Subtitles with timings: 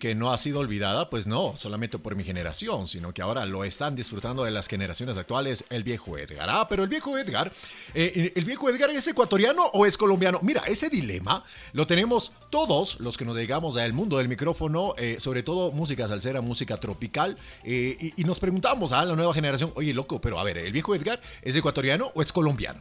[0.00, 3.62] que no ha sido olvidada, pues no, solamente por mi generación, sino que ahora lo
[3.62, 6.48] están disfrutando de las generaciones actuales, el viejo Edgar.
[6.50, 7.52] Ah, pero el viejo Edgar,
[7.94, 10.40] eh, ¿el viejo Edgar es ecuatoriano o es colombiano?
[10.42, 15.18] Mira, ese dilema lo tenemos todos los que nos dedicamos al mundo del micrófono, eh,
[15.20, 19.92] sobre todo música salsera, música tropical, eh, y, nos preguntamos a la nueva generación, oye,
[19.92, 22.80] loco, pero a ver, ¿el viejo Edgar es ecuatoriano o es colombiano?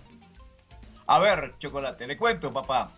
[1.08, 2.92] A ver, Chocolate, le cuento, papá.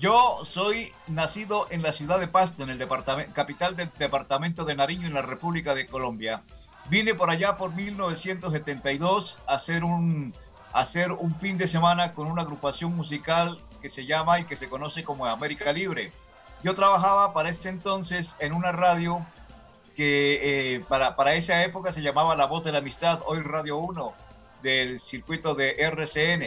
[0.00, 4.74] Yo soy nacido en la ciudad de Pasto, en el departamento, capital del departamento de
[4.74, 6.42] Nariño, en la República de Colombia.
[6.88, 10.32] Vine por allá por 1972 a hacer un,
[10.72, 14.70] hacer un fin de semana con una agrupación musical que se llama y que se
[14.70, 16.12] conoce como América Libre.
[16.62, 19.26] Yo trabajaba para ese entonces en una radio
[19.96, 23.76] que eh, para, para esa época se llamaba La Voz de la Amistad, hoy Radio
[23.76, 24.14] 1
[24.62, 26.44] del circuito de RCN.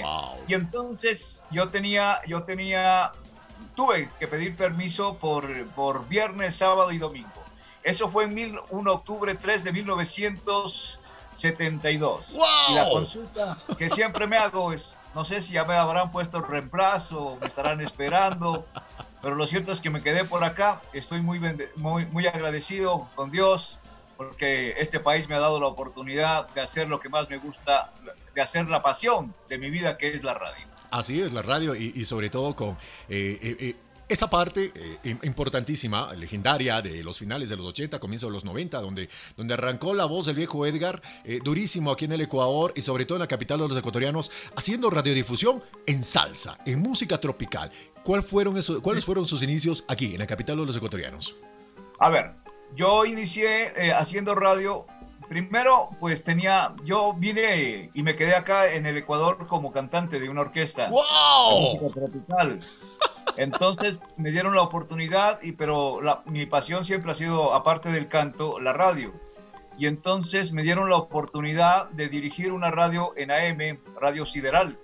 [0.47, 3.11] Y entonces yo tenía, yo tenía
[3.75, 7.43] tuve que pedir permiso por, por viernes, sábado y domingo.
[7.83, 12.37] Eso fue en mil, 1 octubre 3 de 1972.
[12.69, 16.41] Y la consulta que siempre me hago es, no sé si ya me habrán puesto
[16.41, 18.65] reemplazo, me estarán esperando,
[19.21, 20.81] pero lo cierto es que me quedé por acá.
[20.93, 21.39] Estoy muy,
[21.75, 23.79] muy, muy agradecido con Dios
[24.17, 27.91] porque este país me ha dado la oportunidad de hacer lo que más me gusta,
[28.33, 30.65] de hacer la pasión de mi vida, que es la radio.
[30.93, 32.77] Así es, la radio y, sobre todo con
[33.09, 33.75] eh, eh, eh,
[34.07, 34.71] esa parte
[35.23, 39.95] importantísima, legendaria de los finales de los 80, comienzo de los 90, donde, donde arrancó
[39.95, 41.01] la voz del viejo Edgar,
[41.43, 44.91] durísimo aquí en el Ecuador y sobre todo en la capital de los ecuatorianos, haciendo
[44.91, 47.71] radiodifusión en salsa, en música tropical.
[48.03, 51.35] ¿Cuál fueron esos, ¿Cuáles fueron sus inicios aquí en la capital de los ecuatorianos?
[51.99, 52.35] A ver,
[52.75, 54.85] yo inicié haciendo radio
[55.33, 60.29] Primero, pues tenía, yo vine y me quedé acá en el Ecuador como cantante de
[60.29, 60.91] una orquesta.
[60.91, 61.91] ¡Wow!
[61.91, 62.59] Tropical.
[63.37, 68.59] Entonces me dieron la oportunidad, y, pero mi pasión siempre ha sido, aparte del canto,
[68.59, 69.11] la radio.
[69.75, 74.77] Y entonces me dieron la oportunidad de dirigir una radio en AM, Radio Sideral,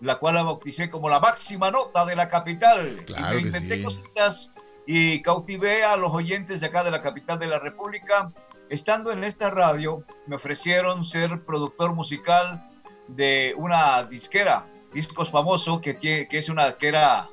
[0.00, 3.02] la cual la bauticé como la máxima nota de la capital.
[3.04, 4.54] Claro y me inventé cositas
[4.86, 8.32] y cautivé a los oyentes de acá de la capital de la República
[8.72, 12.70] Estando en esta radio, me ofrecieron ser productor musical
[13.06, 17.28] de una disquera, Discos Famoso, que, que es una que era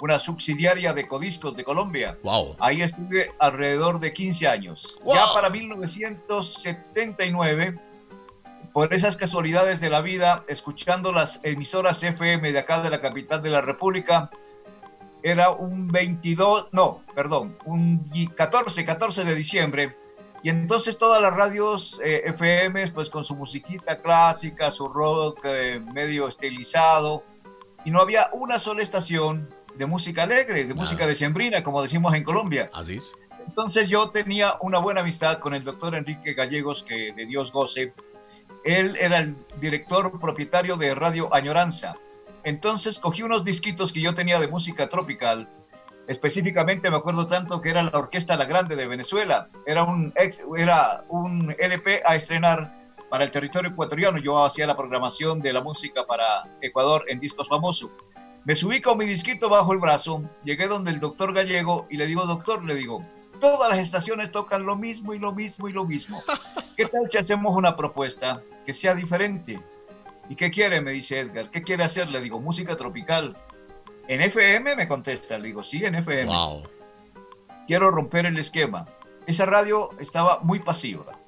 [0.00, 2.16] una subsidiaria de Codiscos de Colombia.
[2.22, 2.54] Wow.
[2.60, 5.00] Ahí estuve alrededor de 15 años.
[5.12, 7.80] Ya para 1979,
[8.72, 13.42] por esas casualidades de la vida, escuchando las emisoras FM de acá de la capital
[13.42, 14.30] de la República,
[15.24, 18.04] era un 22, no, perdón, un
[18.36, 20.05] 14, 14 de diciembre,
[20.46, 25.80] y entonces todas las radios eh, FM, pues con su musiquita clásica, su rock eh,
[25.92, 27.24] medio estilizado,
[27.84, 32.14] y no había una sola estación de música alegre, de música de sembrina, como decimos
[32.14, 32.70] en Colombia.
[32.72, 33.12] Así es.
[33.44, 37.92] Entonces yo tenía una buena amistad con el doctor Enrique Gallegos, que de Dios goce.
[38.62, 41.96] Él era el director propietario de Radio Añoranza.
[42.44, 45.48] Entonces cogí unos disquitos que yo tenía de música tropical
[46.08, 49.48] Específicamente me acuerdo tanto que era la Orquesta La Grande de Venezuela.
[49.66, 52.72] Era un, ex, era un LP a estrenar
[53.10, 54.18] para el territorio ecuatoriano.
[54.18, 57.90] Yo hacía la programación de la música para Ecuador en discos famosos.
[58.44, 62.06] Me subí con mi disquito bajo el brazo, llegué donde el doctor Gallego y le
[62.06, 63.04] digo, doctor, le digo,
[63.40, 66.22] todas las estaciones tocan lo mismo y lo mismo y lo mismo.
[66.76, 69.60] ¿Qué tal si hacemos una propuesta que sea diferente?
[70.28, 70.80] ¿Y qué quiere?
[70.80, 71.50] Me dice Edgar.
[71.50, 72.08] ¿Qué quiere hacer?
[72.08, 73.36] Le digo, música tropical.
[74.08, 76.26] En FM me contesta, le digo, sí, en FM.
[76.26, 76.62] Wow.
[77.66, 78.86] Quiero romper el esquema.
[79.26, 81.18] Esa radio estaba muy pasiva.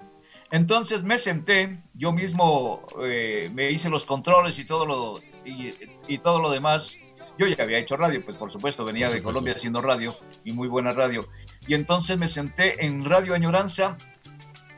[0.51, 6.41] Entonces me senté, yo mismo eh, me hice los controles y todo lo y, todo
[6.41, 6.97] lo demás.
[7.39, 10.69] Yo ya había hecho radio, pues por supuesto venía de Colombia haciendo radio y muy
[10.69, 11.27] buena radio.
[11.67, 13.97] Y entonces me senté en Radio Añoranza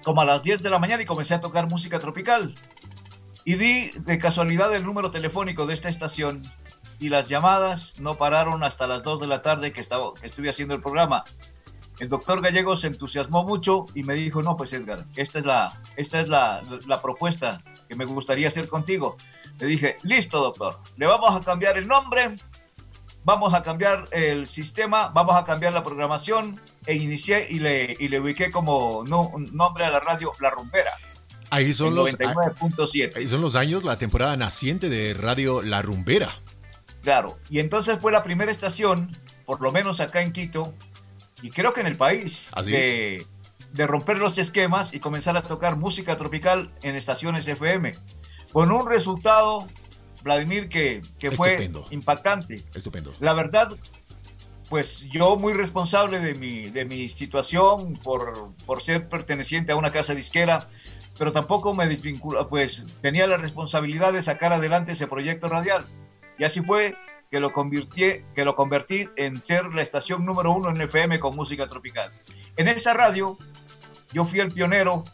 [0.03, 2.55] como a las 10 de la mañana y comencé a tocar música tropical.
[3.45, 6.43] Y di de casualidad el número telefónico de esta estación
[7.01, 10.51] y las llamadas no pararon hasta las 2 de la tarde que, estaba, que estuve
[10.51, 11.25] haciendo el programa.
[11.99, 15.81] El doctor Gallego se entusiasmó mucho y me dijo, no, pues Edgar, esta es la,
[15.97, 19.17] esta es la, la propuesta que me gustaría hacer contigo.
[19.59, 22.37] Le dije, listo, doctor, le vamos a cambiar el nombre,
[23.25, 28.09] vamos a cambiar el sistema, vamos a cambiar la programación e inicié y le, y
[28.09, 30.93] le ubiqué como no, nombre a la radio La Rumbera.
[31.51, 33.17] Ahí son los 99.7.
[33.17, 36.33] Ahí son los años, la temporada naciente de Radio La Rumbera.
[37.03, 39.11] Claro, y entonces fue la primera estación,
[39.47, 40.75] por lo menos acá en Quito,
[41.43, 43.27] y creo que en el país, de,
[43.87, 47.93] romper los esquemas y comenzar a tocar música tropical en estaciones FM,
[48.53, 49.67] con un resultado,
[50.23, 51.03] Vladimir, que,
[51.35, 52.65] fue impactante.
[52.75, 53.13] Estupendo.
[53.21, 53.75] La verdad,
[54.69, 59.91] pues yo muy responsable de mi, de mi situación por, por ser perteneciente a una
[59.91, 60.69] casa disquera,
[61.19, 65.87] pero tampoco me desvincula, pues tenía la responsabilidad de sacar adelante ese proyecto radial.
[66.41, 66.97] Y así fue
[67.31, 71.67] que lo que lo convertí en ser la estación número uno en FM con música
[71.67, 72.11] tropical.
[72.57, 73.37] En esa radio
[74.15, 75.05] yo fui el pionero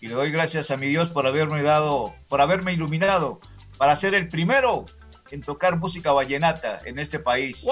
[0.00, 3.40] y le doy gracias a mi Dios por haberme dado, por haberme iluminado
[3.78, 4.86] para ser el primero
[5.30, 7.66] en tocar música vallenata en este país.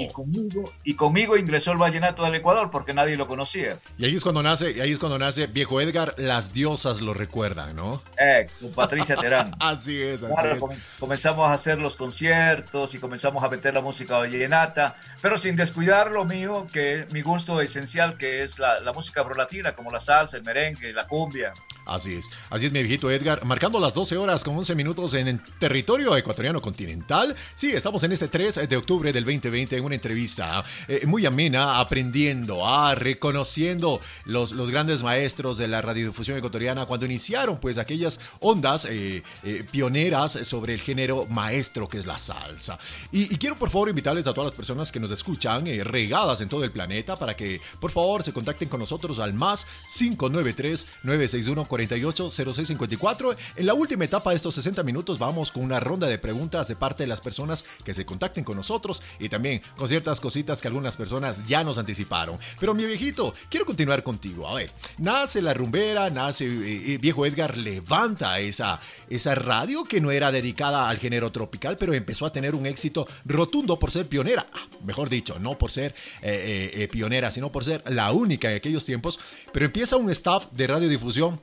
[0.00, 3.78] Y, conmigo, y conmigo ingresó el vallenato del Ecuador porque nadie lo conocía.
[3.98, 7.14] Y ahí es cuando nace, y ahí es cuando nace Viejo Edgar, las diosas lo
[7.14, 8.02] recuerdan, ¿no?
[8.18, 9.54] Eh, con Patricia Terán.
[9.60, 10.96] así es, así es.
[10.98, 16.10] Comenzamos a hacer los conciertos y comenzamos a meter la música vallenata, pero sin descuidar
[16.10, 20.00] lo mío, que es mi gusto esencial, que es la, la música prolatina, como la
[20.00, 21.52] salsa, el merengue, la cumbia.
[21.86, 25.28] Así es, así es mi viejito Edgar, marcando las 12 horas con 11 minutos en
[25.28, 27.34] el territorio ecuatoriano continental.
[27.54, 31.80] Sí, estamos en este 3 de octubre del 2020 en una entrevista eh, muy amena,
[31.80, 38.84] aprendiendo, ah, reconociendo los, grandes maestros de la radiodifusión ecuatoriana cuando iniciaron pues aquellas ondas
[38.84, 42.78] eh, eh, pioneras sobre el género maestro que es la salsa.
[43.10, 46.48] Y, y, quiero por favor invitarles a todas las personas que nos escuchan regadas en
[46.48, 49.66] todo el planeta para que por favor se contacten con nosotros al más
[49.96, 53.36] 593 961 480654.
[53.56, 56.76] En la última etapa de estos 60 minutos vamos con una ronda de preguntas de
[56.76, 60.68] parte de las personas que se contacten con nosotros y también con ciertas cositas que
[60.68, 62.38] algunas personas ya nos anticiparon.
[62.58, 64.48] Pero mi viejito, quiero continuar contigo.
[64.48, 70.00] A ver, nace la rumbera, nace eh, eh, viejo Edgar, levanta esa, esa radio que
[70.00, 74.08] no era dedicada al género tropical, pero empezó a tener un éxito rotundo por ser
[74.08, 74.46] pionera.
[74.52, 78.84] Ah, mejor dicho, no por ser eh, pionera, sino por ser la única en aquellos
[78.84, 79.20] tiempos.
[79.52, 81.40] Pero empieza un staff de radiodifusión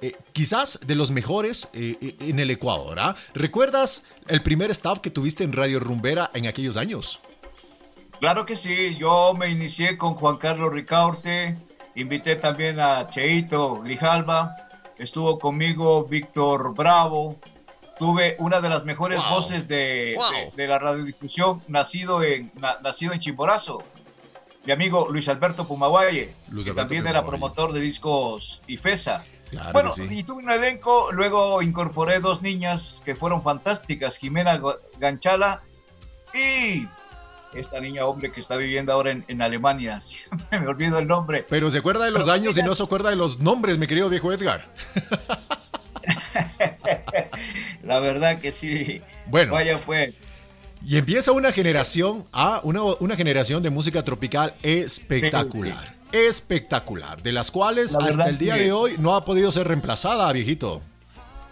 [0.00, 2.98] eh, quizás de los mejores eh, eh, en el Ecuador.
[3.00, 3.16] ¿ah?
[3.34, 7.20] ¿Recuerdas el primer staff que tuviste en Radio Rumbera en aquellos años?
[8.20, 11.56] Claro que sí, yo me inicié con Juan Carlos Ricaurte,
[11.94, 14.54] invité también a Cheito Grijalba,
[14.98, 17.36] estuvo conmigo Víctor Bravo,
[17.98, 20.16] tuve una de las mejores voces de,
[20.56, 22.52] la radiodifusión, nacido en,
[22.82, 23.82] nacido en Chimborazo,
[24.64, 26.34] mi amigo Luis Alberto Pumaguaye,
[26.64, 29.24] que también era promotor de discos IFESA
[29.72, 34.60] bueno, y tuve un elenco, luego incorporé dos niñas que fueron fantásticas, Jimena
[34.98, 35.62] Ganchala
[36.34, 36.86] y
[37.54, 40.00] esta niña hombre que está viviendo ahora en, Alemania,
[40.50, 41.46] me olvido el nombre.
[41.48, 44.08] Pero se acuerda de los años y no se acuerda de los nombres, mi querido
[44.08, 44.66] viejo Edgar.
[47.82, 49.00] La verdad que sí.
[49.26, 49.52] Bueno.
[49.52, 50.14] Vaya pues.
[50.84, 57.50] Y empieza una generación, a una, una generación de música tropical espectacular espectacular, de las
[57.50, 60.82] cuales hasta el día de hoy no ha podido ser reemplazada, viejito.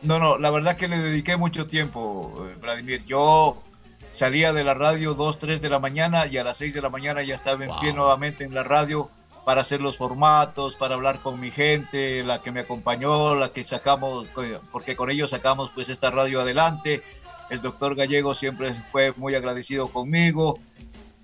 [0.03, 3.05] No, no, la verdad que le dediqué mucho tiempo, eh, Vladimir.
[3.06, 3.62] Yo
[4.11, 6.88] salía de la radio 2, 3 de la mañana y a las 6 de la
[6.88, 9.11] mañana ya estaba en pie nuevamente en la radio
[9.44, 13.62] para hacer los formatos, para hablar con mi gente, la que me acompañó, la que
[13.62, 14.26] sacamos,
[14.73, 17.03] porque con ellos sacamos pues esta radio adelante.
[17.49, 20.58] El doctor Gallego siempre fue muy agradecido conmigo.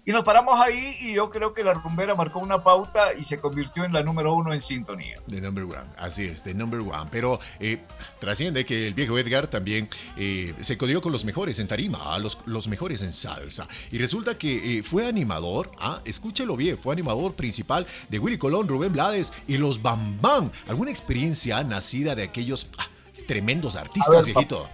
[0.04, 3.38] Y nos paramos ahí y yo creo que la rumbera marcó una pauta y se
[3.38, 5.14] convirtió en la número uno en sintonía.
[5.28, 7.08] The number one, así es, the number one.
[7.12, 7.78] Pero eh,
[8.18, 12.36] trasciende que el viejo Edgar también eh, se codió con los mejores en tarima, los,
[12.46, 13.68] los mejores en salsa.
[13.92, 18.66] Y resulta que eh, fue animador, ah, escúchelo bien, fue animador principal de Willy Colón,
[18.66, 20.50] Rubén Blades y los Bambam.
[20.66, 22.88] ¿Alguna experiencia nacida de aquellos ah,
[23.28, 24.68] tremendos artistas, viejito?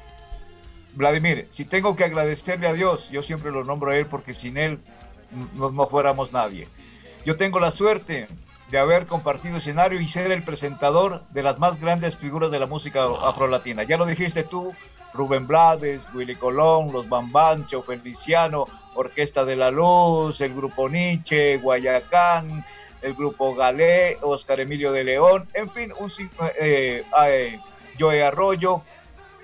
[0.95, 4.57] Vladimir, si tengo que agradecerle a Dios, yo siempre lo nombro a él porque sin
[4.57, 4.81] él
[5.55, 6.69] no, fuéramos nadie.
[7.25, 8.29] Yo tengo la suerte
[8.71, 12.67] de haber compartido escenario y ser el presentador de las más grandes figuras de la
[12.67, 13.83] música afrolatina.
[13.83, 14.75] Ya lo dijiste tú,
[15.15, 22.65] Rubén Blades, Willy Colón, los Bambancho, Feliciano, Orquesta de la Luz, el Grupo Nietzsche, Guayacán,
[23.03, 26.11] el Grupo Galé, Oscar Emilio de León, en fin, un
[26.61, 27.61] eh, eh,
[27.99, 28.83] Joe Arroyo,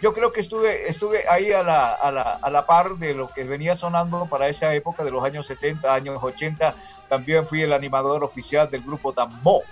[0.05, 3.27] yo creo que estuve, estuve ahí a la, a, la, a la par de lo
[3.29, 6.75] que venía sonando para esa época de los años 70, años 80.
[7.09, 9.63] También fui el animador oficial del grupo Tambo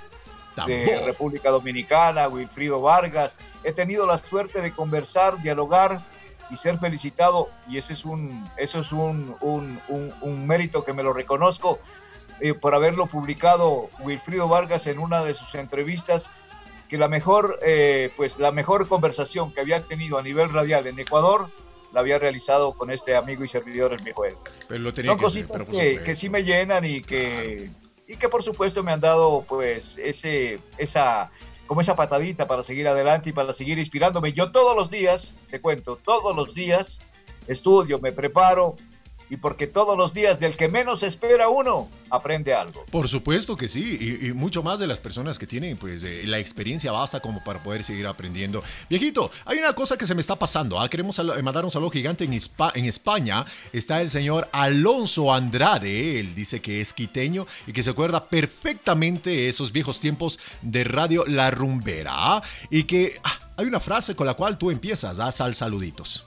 [0.66, 3.40] de República Dominicana, Wilfrido Vargas.
[3.62, 6.00] He tenido la suerte de conversar, dialogar
[6.48, 9.82] y ser felicitado, y ese es un, eso es un, un,
[10.22, 11.78] un, mérito que me lo reconozco,
[12.40, 16.30] eh, por haberlo publicado Wilfrido Vargas en una de sus entrevistas
[16.92, 20.98] que la mejor, eh, pues la mejor conversación que había tenido a nivel radial en
[20.98, 21.48] Ecuador
[21.90, 24.42] la había realizado con este amigo y servidor, el viejo Edgar.
[25.02, 27.70] Son cositas que, que, sí me llenan y que,
[28.06, 31.30] y que por supuesto me han dado pues ese, esa,
[31.66, 34.34] como esa patadita para seguir adelante y para seguir inspirándome.
[34.34, 37.00] Yo todos los días, te cuento, todos los días
[37.48, 38.76] estudio, me preparo
[39.32, 42.84] y porque todos los días del que menos espera uno aprende algo.
[42.90, 46.38] Por supuesto que sí, y, mucho más de las personas que tienen pues eh, la
[46.38, 48.62] experiencia basta como para poder seguir aprendiendo.
[48.90, 50.86] Viejito, hay una cosa que se me está pasando, ¿ah?
[50.90, 56.82] queremos mandar un saludo gigante en, España, está el señor Alonso Andrade, él dice que
[56.82, 62.42] es quiteño y que se acuerda perfectamente esos viejos tiempos de Radio La Rumbera, ¿ah?
[62.68, 66.26] y que ah, hay una frase con la cual tú empiezas, a sal saluditos.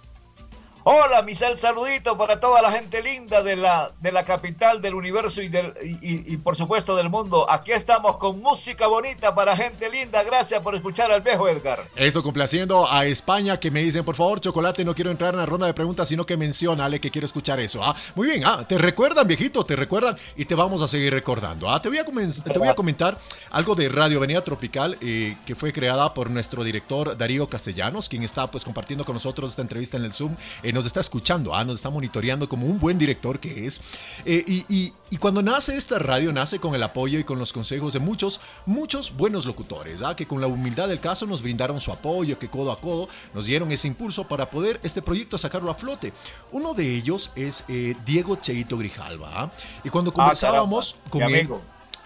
[0.87, 5.41] Hola, Misal, saludito para toda la gente linda de la, de la capital del universo
[5.41, 7.49] y, del, y, por supuesto del mundo.
[7.49, 10.21] Aquí estamos con música bonita para gente linda.
[10.21, 11.83] Gracias por escuchar al viejo Edgar.
[11.95, 15.47] Esto complaciendo a España que me dicen, por favor, Chocolate, no quiero entrar en la
[15.47, 17.83] ronda de preguntas, sino que menciona, Ale, que quiero escuchar eso.
[17.83, 21.67] Ah, muy bien, ah, te recuerdan, viejito, te recuerdan y te vamos a seguir recordando.
[21.67, 23.17] Ah, te voy a, te voy a comentar
[23.49, 28.21] algo de Radio Avenida Tropical eh, que fue creada por nuestro director Darío Castellanos, quien
[28.21, 30.35] está pues compartiendo con nosotros esta entrevista en el Zoom.
[30.61, 33.81] En nos está escuchando, ah, nos está monitoreando como un buen director que es.
[34.25, 37.99] Eh, y, cuando nace esta radio, nace con el apoyo y con los consejos de
[37.99, 40.15] muchos, muchos buenos locutores, ¿ah?
[40.15, 43.45] que con la humildad del caso nos brindaron su apoyo, que codo a codo nos
[43.45, 46.11] dieron ese impulso para poder este proyecto sacarlo a flote.
[46.51, 49.31] Uno de ellos es eh, Diego Cheito Grijalva.
[49.33, 49.51] ¿ah?
[49.85, 51.49] Y cuando ah, conversábamos con él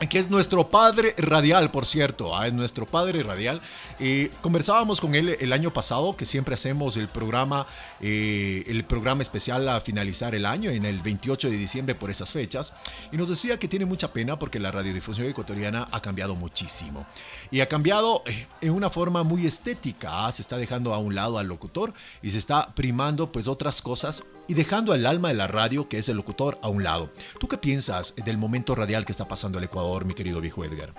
[0.08, 3.62] que es nuestro padre radial, por cierto, ah, es nuestro padre radial.
[4.00, 7.68] Eh, conversábamos con él el año pasado, que siempre hacemos el programa,
[8.00, 12.32] eh, el programa especial a finalizar el año, en el 28 de diciembre por esas
[12.32, 12.74] fechas,
[13.12, 17.06] y nos decía que tiene mucha pena porque la radiodifusión ecuatoriana ha cambiado muchísimo.
[17.52, 21.14] Y ha cambiado eh, en una forma muy estética, ah, se está dejando a un
[21.14, 25.36] lado al locutor y se está primando pues otras cosas y dejando el alma de
[25.36, 27.12] la radio, que es el locutor, a un lado.
[27.40, 30.94] ¿Tú qué piensas del momento radial que está pasando el Ecuador, mi querido viejo Edgar?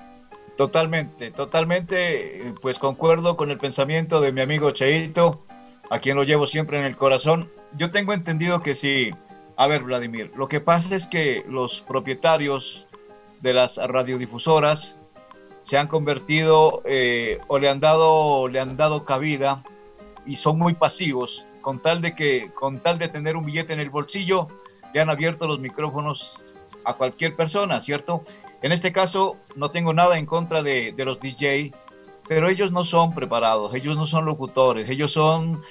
[0.57, 5.45] Totalmente, totalmente, pues concuerdo con el pensamiento de mi amigo Cheito,
[5.91, 7.51] a quien lo llevo siempre en el corazón.
[7.77, 9.11] Yo tengo entendido que sí.
[9.57, 12.87] A ver, Vladimir, lo que pasa es que los propietarios
[13.41, 14.97] de las radiodifusoras
[15.65, 19.63] se han convertido eh, o le han dado le han dado cabida
[20.25, 23.81] y son muy pasivos con tal de que, con tal de tener un billete en
[23.81, 24.49] el bolsillo,
[24.93, 26.43] le han abierto los micrófonos
[26.85, 28.23] a cualquier persona, ¿cierto?
[28.63, 31.73] En este caso, no tengo nada en contra de, los DJ,
[32.29, 35.63] pero ellos no son preparados, ellos no son locutores, ellos son,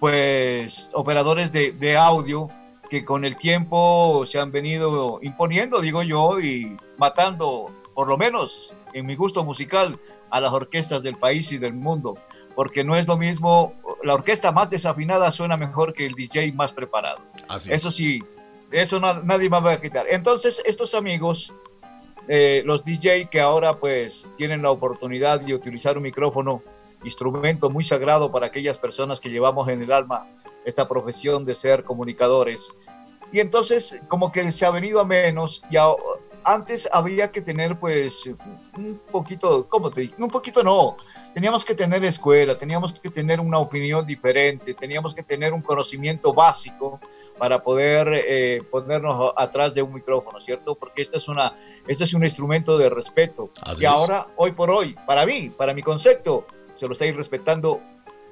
[0.00, 2.48] pues, operadores de, de audio
[2.90, 8.72] que con el tiempo se han venido imponiendo, digo yo, y matando, por lo menos
[8.92, 9.98] en mi gusto musical,
[10.30, 12.16] a las orquestas del país y del mundo
[12.56, 16.72] porque no es lo mismo, la orquesta más desafinada suena mejor que el DJ más
[16.72, 17.20] preparado.
[17.68, 18.22] eso sí,
[18.70, 20.06] eso nadie me va a quitar.
[20.08, 21.52] Entonces, estos amigos,
[22.28, 26.62] eh, los DJ que ahora pues tienen la oportunidad de utilizar un micrófono,
[27.04, 30.28] instrumento muy sagrado para aquellas personas que llevamos en el alma
[30.64, 32.76] esta profesión de ser comunicadores.
[33.32, 35.76] Y entonces como que se ha venido a menos y
[36.46, 38.30] antes había que tener pues
[38.76, 40.14] un poquito, ¿cómo te digo?
[40.18, 40.96] Un poquito no,
[41.34, 46.32] teníamos que tener escuela, teníamos que tener una opinión diferente, teníamos que tener un conocimiento
[46.32, 47.00] básico
[47.36, 50.76] para poder eh, ponernos atrás de un micrófono, ¿cierto?
[50.76, 51.52] Porque este es, una,
[51.88, 53.50] este es un instrumento de respeto.
[53.78, 57.80] y ahora, hoy por hoy, para mí, para mi concepto, se lo estáis respetando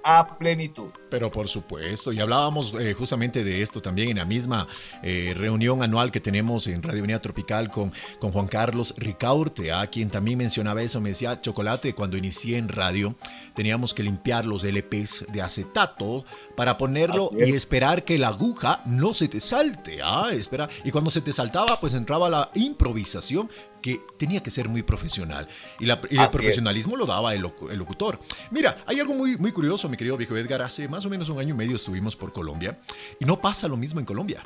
[0.05, 0.91] a plenitud.
[1.11, 4.67] Pero por supuesto, y hablábamos eh, justamente de esto también en la misma
[5.03, 9.87] eh, reunión anual que tenemos en Radio Unidad Tropical con, con Juan Carlos Ricaurte, a
[9.87, 13.17] quien también mencionaba eso, me decía, Chocolate, cuando inicié en radio,
[13.55, 19.15] teníamos que limpiar los LPs de acetato para ponerlo y esperar que la aguja no
[19.15, 20.29] se te salte, ¿ah?
[20.33, 20.69] Espera.
[20.85, 23.49] Y cuando se te saltaba, pues entraba la improvisación
[23.85, 25.47] que tenía que ser muy profesional.
[25.79, 28.19] Y, el profesionalismo lo daba el, locutor.
[28.51, 30.63] Mira, hay algo muy, muy curioso, mi querido viejo Edgar.
[30.63, 32.81] Hace más o menos un año y medio estuvimos por Colombia
[33.21, 34.43] y no pasa lo mismo en Colombia.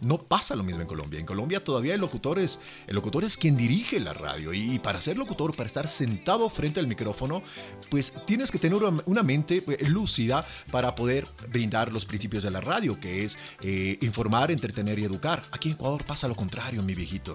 [0.00, 1.18] No pasa lo mismo en Colombia.
[1.18, 4.52] En Colombia todavía el locutor es, el locutor es quien dirige la radio.
[4.52, 7.42] Y para ser locutor, para estar sentado frente al micrófono,
[7.88, 12.60] pues tienes que tener una mente eh, lúcida para poder brindar los principios de la
[12.60, 15.42] radio, que es eh, informar, entretener y educar.
[15.50, 17.32] Aquí en Ecuador pasa lo contrario, mi viejito.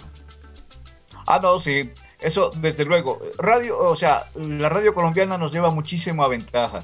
[1.28, 1.92] Ah, no, sí,
[2.22, 3.20] eso desde luego.
[3.38, 6.80] Radio, o sea, la radio colombiana nos lleva muchísima ventaja.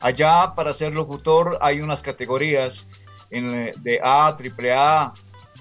[0.00, 2.88] Allá para ser locutor hay unas categorías
[3.30, 5.14] en, de A, triple A,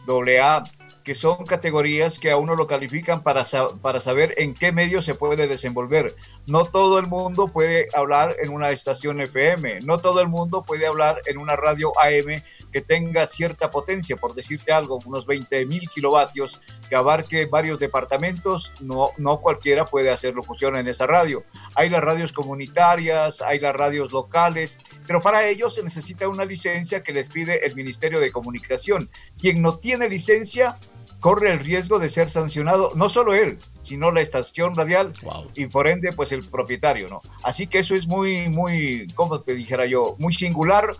[0.07, 0.63] doble A,
[1.03, 3.43] que son categorías que a uno lo califican para,
[3.81, 6.15] para saber en qué medio se puede desenvolver.
[6.47, 10.87] No todo el mundo puede hablar en una estación FM, no todo el mundo puede
[10.87, 12.41] hablar en una radio AM
[12.73, 18.71] que tenga cierta potencia, por decirte algo, unos 20 mil kilovatios, que abarque varios departamentos,
[18.81, 21.43] no, no cualquiera puede hacer locución en esa radio.
[21.75, 27.03] Hay las radios comunitarias, hay las radios locales, pero para ello se necesita una licencia
[27.03, 29.09] que les pide el Ministerio de Comunicación.
[29.39, 30.77] Quien no tiene licencia
[31.23, 35.13] corre el riesgo de ser sancionado, no solo él, sino la estación radial
[35.55, 37.21] y por ende, pues el propietario, ¿no?
[37.43, 40.91] Así que eso es muy, muy, como te dijera yo, muy singular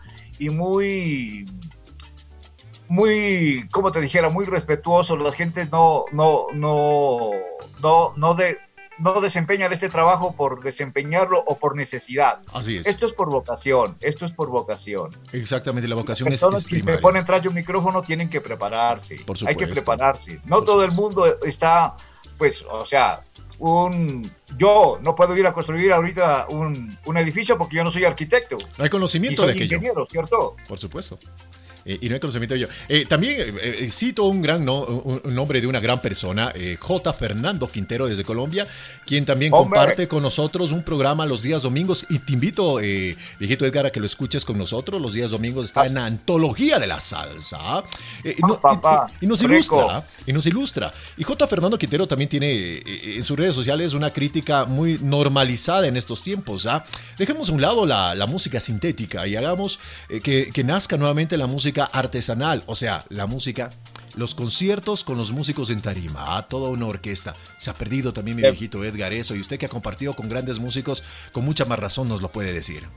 [0.44, 1.46] y muy,
[2.88, 5.16] muy, como te dijera, muy respetuoso.
[5.16, 7.32] Las gentes no, no, no,
[7.82, 8.58] no, no de
[9.00, 12.40] no desempeñan este trabajo por desempeñarlo o por necesidad.
[12.54, 12.88] Así es.
[12.88, 15.10] Esto es por vocación, esto es por vocación.
[15.32, 19.16] Exactamente, la vocación es, es que me ponen tras de un micrófono tienen que prepararse.
[19.26, 20.40] Por Hay que prepararse.
[20.46, 21.96] No todo el mundo está,
[22.38, 23.24] pues, o sea,
[23.64, 28.04] un yo no puedo ir a construir ahorita un, un edificio porque yo no soy
[28.04, 28.58] arquitecto.
[28.78, 29.78] No hay conocimiento de aquello.
[29.78, 30.56] ingeniero, ¿cierto?
[30.68, 31.18] Por supuesto.
[31.86, 32.70] Eh, y no hay conocimiento de ello.
[32.88, 37.14] Eh, también eh, cito un gran un, nombre de una gran persona, J.
[37.14, 38.66] Fernando Quintero desde Colombia,
[39.06, 42.06] quien también comparte con nosotros un programa los días domingos.
[42.10, 45.02] Y te invito, viejito Edgar, a que lo escuches con nosotros.
[45.02, 47.84] Los días domingos está en la antología de la salsa.
[48.24, 48.42] y,
[49.28, 50.06] nos ilustra.
[50.26, 50.94] Y nos ilustra.
[51.18, 51.48] Y J.
[51.48, 56.66] Fernando Quintero también tiene en sus redes sociales una crítica muy normalizada en estos tiempos.
[56.66, 56.86] ¿ah?
[57.18, 59.80] Dejemos a un lado la, la música sintética y hagamos
[60.24, 63.70] que, que nazca nuevamente la música artesanal, o sea, la música,
[64.16, 67.36] los conciertos con los músicos en tarima, ah, toda una orquesta.
[67.58, 70.60] Se ha perdido también mi viejito Edgar eso, y usted que ha compartido con grandes
[70.60, 72.88] músicos, con mucha más razón nos lo puede decir.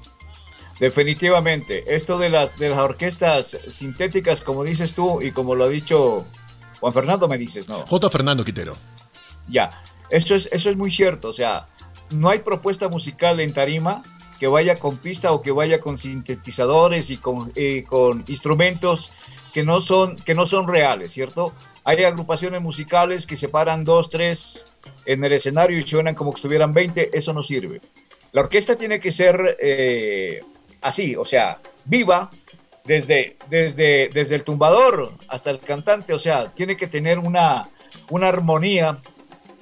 [0.78, 5.68] Definitivamente, esto de las, de las orquestas sintéticas, como dices tú y como lo ha
[5.68, 6.26] dicho
[6.80, 7.87] Juan Fernando, me dices, ¿no?
[7.87, 8.11] J.
[8.11, 8.76] Fernando Quitero.
[9.49, 9.71] Ya,
[10.11, 11.68] eso es, eso es muy cierto, o sea,
[12.11, 14.02] no hay propuesta musical en tarima
[14.38, 19.12] que vaya con pista o que vaya con sintetizadores y con, eh, con instrumentos
[19.52, 21.55] que no, son, que no son reales, ¿cierto?
[21.85, 24.73] Hay agrupaciones musicales que se paran dos, tres
[25.07, 27.81] en el escenario y suenan como que estuvieran 20, eso no sirve.
[28.33, 30.40] La orquesta tiene que ser eh,
[30.83, 32.31] así, o sea, viva,
[32.85, 37.69] desde, desde, desde el tumbador hasta el cantante, o sea, tiene que tener una,
[38.11, 38.99] una armonía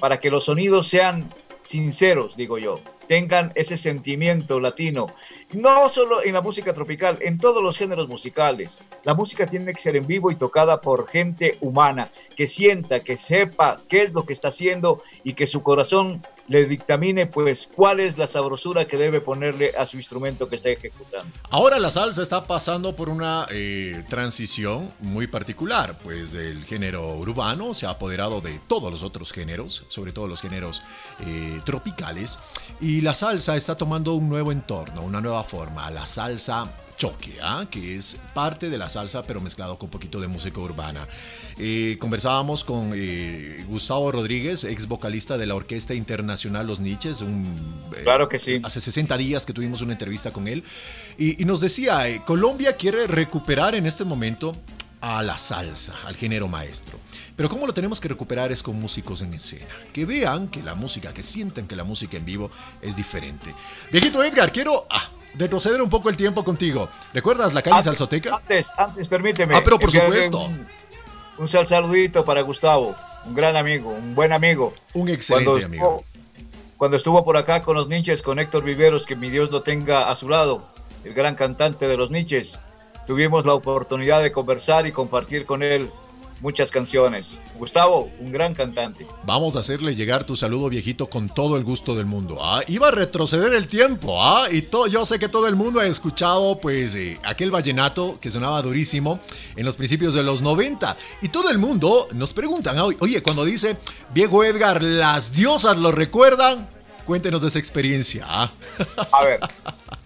[0.01, 5.07] para que los sonidos sean sinceros, digo yo tengan ese sentimiento latino.
[5.53, 8.81] No solo en la música tropical, en todos los géneros musicales.
[9.05, 13.17] La música tiene que ser en vivo y tocada por gente humana, que sienta, que
[13.17, 18.01] sepa qué es lo que está haciendo y que su corazón le dictamine pues cuál
[18.01, 21.33] es la sabrosura que debe ponerle a su instrumento que está ejecutando.
[21.51, 27.75] Ahora la salsa está pasando por una eh, transición muy particular, pues el género urbano
[27.75, 30.83] se ha apoderado de todos los otros géneros, sobre todo los géneros
[31.27, 32.39] eh, tropicales,
[32.81, 37.67] y la salsa está tomando un nuevo entorno, una nueva forma, la salsa choque, ¿ah?
[37.71, 41.07] que es parte de la salsa pero mezclado con un poquito de música urbana.
[41.59, 47.55] Eh, conversábamos con eh, Gustavo Rodríguez, ex vocalista de la Orquesta Internacional Los Niches, un,
[47.97, 48.61] eh, claro que sí.
[48.63, 50.65] hace 60 días que tuvimos una entrevista con él,
[51.19, 54.55] y, y nos decía, Colombia quiere recuperar en este momento
[55.01, 56.99] a la salsa, al género maestro.
[57.37, 60.75] Pero cómo lo tenemos que recuperar es con músicos en escena, que vean que la
[60.75, 63.55] música, que sientan que la música en vivo es diferente.
[63.91, 64.87] Viejito Edgar, quiero...
[64.89, 66.89] Ah, retroceder un poco el tiempo contigo.
[67.13, 68.37] ¿Recuerdas la calle Salzoteca?
[68.37, 69.57] Antes, antes, permíteme.
[69.57, 70.45] Ah, pero por supuesto.
[70.45, 70.67] Un,
[71.39, 72.95] un saludito para Gustavo,
[73.27, 74.73] un gran amigo, un buen amigo.
[74.95, 76.05] Un excelente amigo.
[76.77, 80.11] cuando estuvo por acá con los niches, con Héctor Viveros, que mi Dios lo tenga
[80.11, 80.69] a su lado,
[81.05, 82.59] el gran cantante de los niches,
[83.07, 85.91] tuvimos la oportunidad de conversar y compartir con él
[86.45, 87.41] muchas canciones.
[87.59, 89.07] Gustavo, un gran cantante.
[89.25, 92.39] Vamos a hacerle llegar tu saludo viejito con todo el gusto del mundo.
[92.43, 92.61] ¿ah?
[92.69, 94.49] Iba a retroceder el tiempo, ¿ah?
[94.53, 98.61] Y yo sé que todo el mundo ha escuchado pues eh, aquel vallenato que sonaba
[98.61, 99.21] durísimo
[99.57, 100.99] en los principios de los 90.
[101.23, 103.79] Y todo el mundo nos preguntan, oye, cuando dice,
[104.13, 106.69] viejo Edgar, las diosas lo recuerdan,
[107.07, 108.27] cuéntenos de esa experiencia.
[108.29, 108.53] ¿ah?
[109.13, 109.41] A ver.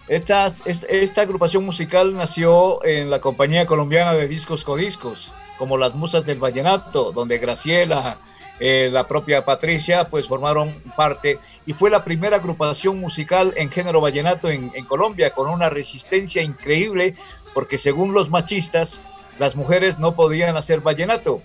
[0.07, 6.25] esta, esta agrupación musical nació en la compañía colombiana de discos Codiscos como las Musas
[6.25, 8.17] del Vallenato, donde Graciela,
[8.59, 14.01] eh, la propia Patricia, pues formaron parte y fue la primera agrupación musical en género
[14.01, 17.13] vallenato en, Colombia, con una resistencia increíble,
[17.53, 19.03] porque según los machistas,
[19.37, 21.43] las mujeres no podían hacer vallenato.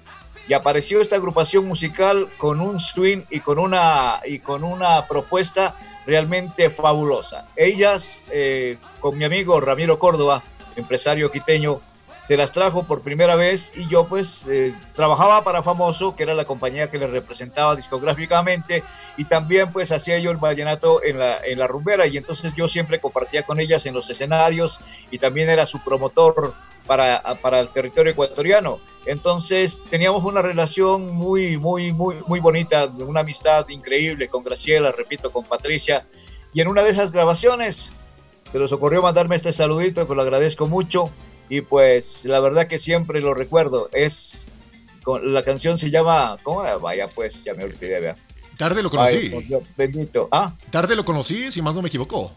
[0.49, 5.77] Y apareció esta agrupación musical con un swing y con una, y con una propuesta
[6.07, 7.49] realmente fabulosa.
[7.57, 10.43] Ellas, eh, con mi amigo Ramiro Córdoba,
[10.77, 11.81] empresario quiteño,
[12.27, 16.35] se las trajo por primera vez y yo pues eh, trabajaba para Famoso, que era
[16.35, 18.83] la compañía que le representaba discográficamente
[19.17, 22.67] y también pues hacía yo el vallenato en la, en la rumbera y entonces yo
[22.67, 26.55] siempre compartía con ellas en los escenarios y también era su promotor
[26.87, 28.81] para, para el territorio ecuatoriano.
[29.07, 35.31] Entonces teníamos una relación muy, muy, muy, muy bonita, una amistad increíble con Graciela, repito,
[35.31, 36.07] con Patricia.
[36.53, 37.91] Y en una de esas grabaciones
[38.51, 41.11] se les ocurrió mandarme este saludito, que lo agradezco mucho.
[41.49, 43.91] Y pues la verdad que siempre lo recuerdo.
[43.93, 44.47] Es
[45.23, 46.63] la canción se llama, ¿cómo?
[46.81, 48.17] Vaya, pues ya me olvidé, vea.
[48.57, 49.33] Tarde lo conocí.
[49.77, 50.29] bendito.
[50.31, 50.55] ¿Ah?
[50.71, 52.33] Tarde lo conocí, si más no me equivoco.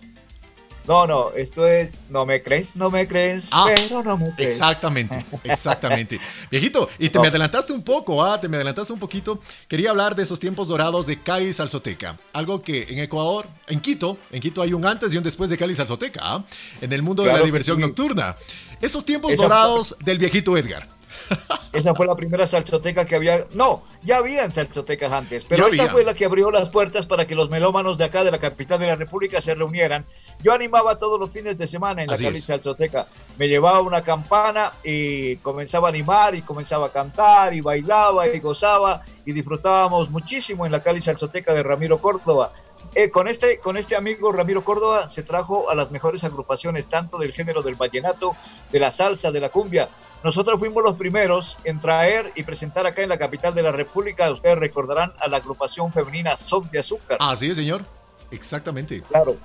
[0.88, 4.56] No, no, esto es no me crees, no me crees, ah, pero no me crees.
[4.56, 6.20] Exactamente, exactamente.
[6.50, 9.42] Viejito, y te me adelantaste un poco, ah, te me adelantaste un poquito.
[9.68, 12.18] Quería hablar de esos tiempos dorados de Cali Salzoteca.
[12.32, 15.58] Algo que en Ecuador, en Quito, en Quito hay un antes y un después de
[15.58, 16.46] Cali Salzoteca, ¿ah?
[16.80, 18.36] en el mundo de la diversión nocturna.
[18.82, 20.88] Esos tiempos dorados del viejito Edgar.
[21.74, 23.48] Esa fue la primera salsoteca que había.
[23.54, 27.36] No, ya habían salsotecas antes, pero esta fue la que abrió las puertas para que
[27.36, 30.06] los melómanos de acá, de la capital de la República, se reunieran.
[30.44, 33.08] Yo animaba todos los fines de semana en la Cali Salsoteca.
[33.38, 38.40] Me llevaba una campana y comenzaba a animar y comenzaba a cantar y bailaba y
[38.40, 42.52] gozaba y disfrutábamos muchísimo en la Cali Salsoteca de Ramiro Córdoba.
[42.94, 47.18] Eh, con, este, con este amigo Ramiro Córdoba se trajo a las mejores agrupaciones, tanto
[47.18, 48.36] del género del vallenato,
[48.72, 49.90] de la salsa, de la cumbia,
[50.24, 54.32] nosotros fuimos los primeros en traer y presentar acá en la capital de la República,
[54.32, 57.18] ustedes recordarán, a la agrupación femenina Son de Azúcar.
[57.22, 57.84] Así es, señor.
[58.32, 59.02] Exactamente.
[59.02, 59.38] Claro.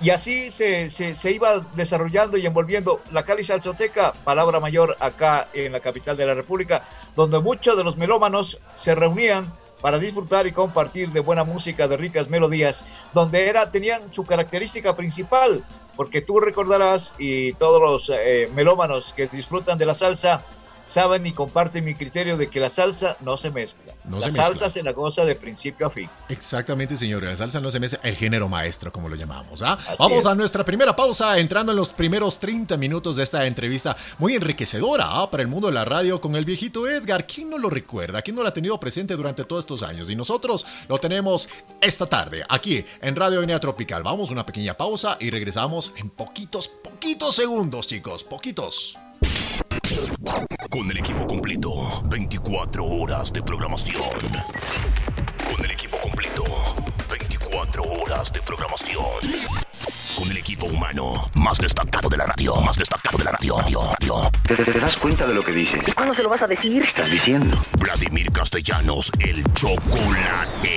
[0.00, 5.72] Y así se, se, iba desarrollando y envolviendo la Cali Salzoteca, palabra mayor acá en
[5.72, 10.52] la capital de la República, donde muchos de los melómanos se reunían para disfrutar y
[10.52, 15.64] compartir de buena música, de ricas melodías, donde era, tenían su característica principal,
[15.96, 20.42] porque tú recordarás y todos los eh, melómanos que disfrutan de la salsa
[20.90, 23.94] saben y comparten mi criterio de que la salsa no se mezcla.
[24.10, 26.08] la salsa se la goza de principio a fin.
[26.28, 27.22] Exactamente, señor.
[27.22, 29.62] La salsa no se mezcla, el género maestro, como lo llamamos.
[29.62, 29.78] ¿ah?
[29.98, 34.34] Vamos a nuestra primera pausa, entrando en los primeros 30 minutos de esta entrevista muy
[34.34, 35.30] enriquecedora ¿ah?
[35.30, 37.26] para el mundo de la radio con el viejito Edgar.
[37.26, 38.22] ¿Quién no lo recuerda?
[38.22, 40.10] ¿Quién no lo ha tenido presente durante todos estos años?
[40.10, 41.48] Y nosotros lo tenemos
[41.80, 44.02] esta tarde, aquí en Radio Avenida Tropical.
[44.02, 48.24] Vamos a una pequeña pausa y regresamos en poquitos, poquitos segundos, chicos.
[48.24, 48.98] Poquitos.
[50.70, 54.02] Con el equipo completo, 24 horas de programación.
[55.52, 56.44] Con el equipo completo,
[57.10, 59.04] 24 horas de programación.
[60.16, 63.56] Con el equipo humano más destacado de la radio, más destacado de la radio.
[63.58, 65.82] radio, ¿Te, das cuenta de lo que dices?
[65.94, 66.82] ¿Cuándo se lo vas a decir?
[66.82, 67.60] ¿Qué estás diciendo?
[67.80, 70.70] Vladimir Castellanos, el chocolate.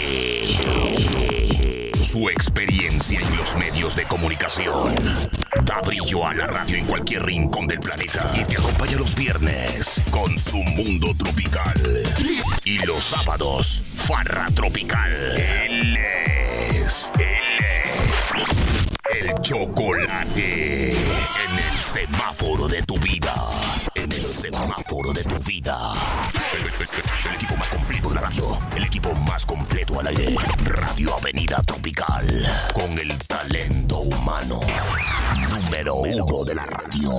[2.04, 4.94] Su experiencia en los medios de comunicación
[5.64, 10.02] da brillo a la radio en cualquier rincón del planeta y te acompaña los viernes
[10.12, 11.82] con su mundo tropical
[12.66, 15.12] y los sábados farra tropical.
[15.38, 15.98] Él
[16.76, 18.34] es, él es
[19.22, 21.63] el chocolate en
[21.94, 23.36] semáforo de tu vida,
[23.94, 25.78] en el semáforo de tu vida.
[26.52, 28.58] El, equipo más completo de la radio.
[28.76, 30.36] El equipo más completo al aire.
[30.66, 32.26] Radio Avenida Tropical.
[32.74, 34.60] Con el talento humano.
[35.48, 37.12] Número uno de la radio.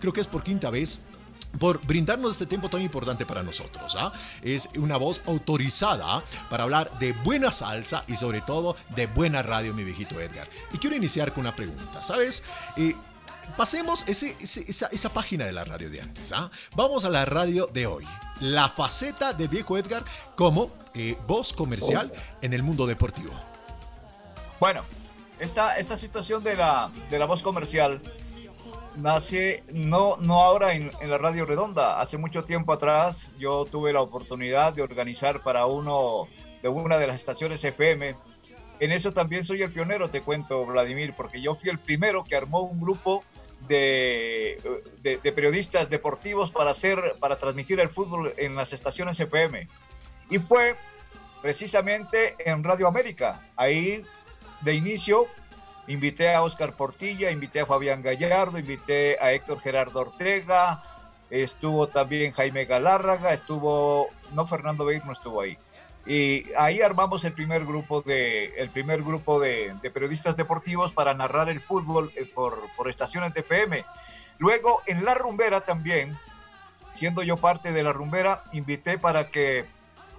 [0.01, 1.01] creo que es por quinta vez
[1.59, 3.97] por brindarnos este tiempo tan importante para nosotros.
[3.99, 4.13] ¿ah?
[4.43, 9.75] Es una voz autorizada para hablar de buena salsa y sobre todo de buena radio,
[9.75, 10.49] mi viejito Edgar.
[10.73, 12.43] Y quiero iniciar con una pregunta, ¿sabes?
[12.77, 12.95] Eh,
[13.57, 16.33] pasemos ese, ese, esa, esa, página de la radio de antes.
[16.33, 16.51] ¿ah?
[16.77, 18.07] Vamos a la radio de hoy.
[18.41, 20.05] La faceta de viejo Edgar
[20.37, 23.33] como eh, voz comercial en el mundo deportivo.
[24.61, 24.83] Bueno,
[25.39, 28.01] esta, esta situación de la, de la voz comercial
[28.99, 32.01] nace no, no ahora en, la Radio Redonda.
[32.01, 36.29] Hace mucho tiempo atrás yo tuve la oportunidad de organizar para uno
[36.63, 38.15] de una de las estaciones FM.
[38.81, 42.37] En eso también soy el pionero, te cuento, Vladimir, porque yo fui el primero que
[42.37, 43.25] armó un grupo
[43.67, 44.61] de,
[45.03, 49.69] de, de periodistas deportivos para hacer, para transmitir el fútbol en las estaciones FM.
[50.31, 50.77] Y fue
[51.43, 53.49] precisamente en Radio América.
[53.57, 54.05] Ahí
[54.61, 55.27] de inicio
[55.89, 60.83] invité a Oscar Portilla, invité a Fabián Gallardo, invité a Héctor Gerardo Ortega,
[61.31, 65.59] estuvo también Jaime Galárraga, estuvo, no Fernando Beir no estuvo ahí.
[66.07, 71.49] Y ahí armamos el primer grupo de, el primer grupo de, periodistas deportivos para narrar
[71.49, 73.85] el fútbol eh, por, por estaciones de FM.
[74.39, 76.17] Luego en La Rumbera también,
[76.95, 79.65] siendo yo parte de La Rumbera, invité para que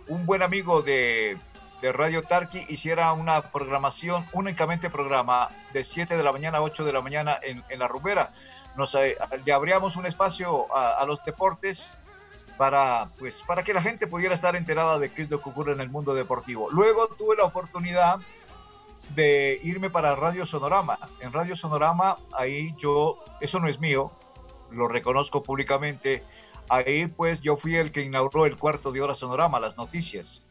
[0.07, 1.37] un buen amigo de
[1.81, 6.83] de Radio Tarqui hiciera una programación, únicamente programa de 7 de la mañana a 8
[6.83, 8.33] de la mañana en, en la rumbera.
[8.75, 11.99] Nos eh, le abríamos un espacio a, a, los deportes
[12.57, 15.73] para, pues, para que la gente pudiera estar enterada de qué es lo que ocurre
[15.73, 16.69] en el mundo deportivo.
[16.69, 18.19] Luego tuve la oportunidad
[19.15, 20.99] de irme para Radio Sonorama.
[21.21, 24.11] En Radio Sonorama, ahí yo, eso no es mío,
[24.69, 26.23] lo reconozco públicamente.
[26.67, 30.45] Ahí pues yo fui el que inauguró el cuarto de hora Sonorama, las noticias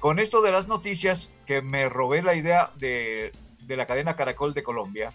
[0.00, 4.54] con esto de las noticias, que me robé la idea de, de, la cadena Caracol
[4.54, 5.12] de Colombia,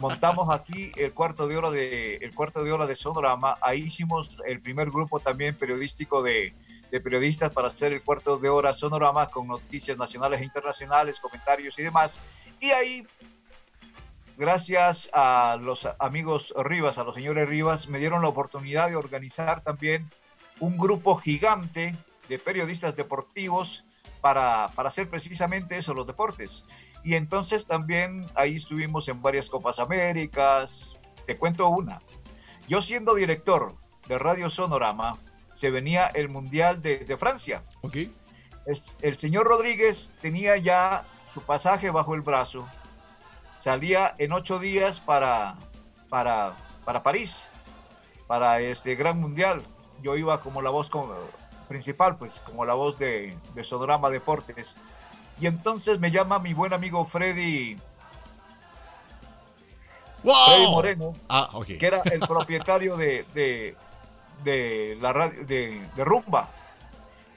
[0.00, 3.56] montamos aquí el cuarto de hora de, el cuarto de, hora de Sonorama.
[3.60, 6.52] Ahí hicimos el primer grupo también periodístico de,
[6.90, 11.78] de periodistas para hacer el cuarto de hora Sonorama con noticias nacionales e internacionales, comentarios
[11.78, 12.18] y demás.
[12.60, 13.06] Y ahí,
[14.36, 19.62] gracias a los amigos Rivas, a los señores Rivas, me dieron la oportunidad de organizar
[19.62, 20.10] también
[20.58, 21.96] un grupo gigante
[22.28, 23.84] de periodistas deportivos
[24.24, 26.64] para, para hacer precisamente eso, los deportes.
[27.02, 30.96] Y entonces también ahí estuvimos en varias Copas Américas.
[31.26, 32.00] Te cuento una.
[32.66, 33.74] Yo siendo director
[34.08, 35.18] de Radio Sonorama,
[35.52, 37.64] se venía el Mundial de, de Francia.
[37.82, 38.10] Okay.
[38.64, 42.66] El, el, señor Rodríguez tenía ya su pasaje bajo el brazo.
[43.58, 45.54] Salía en ocho días para,
[46.08, 46.56] para,
[46.86, 47.46] para París,
[48.26, 49.60] para este gran mundial.
[50.02, 51.10] Yo iba como la voz con,
[51.64, 54.76] principal, pues, como la voz de, de Sonorama Deportes.
[55.40, 57.76] Y entonces me llama mi buen amigo Freddy.
[60.22, 60.34] Wow.
[60.46, 61.76] Freddy Moreno, ah, okay.
[61.76, 63.76] que era el propietario de, de,
[64.42, 66.48] de la radio de, de, Rumba.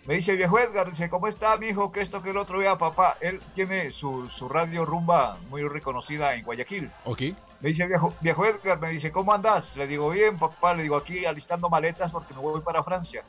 [0.05, 1.91] Me dice, viejo Edgar, dice, ¿cómo está mi hijo?
[1.91, 3.17] Que esto, que el otro, vea, papá.
[3.19, 6.89] Él tiene su, su radio Rumba muy reconocida en Guayaquil.
[7.03, 7.23] Ok.
[7.59, 9.75] Me dice, viejo, viejo Edgar, me dice, ¿cómo andas?
[9.75, 10.73] Le digo, bien, papá.
[10.73, 13.23] Le digo, aquí alistando maletas porque me voy para Francia.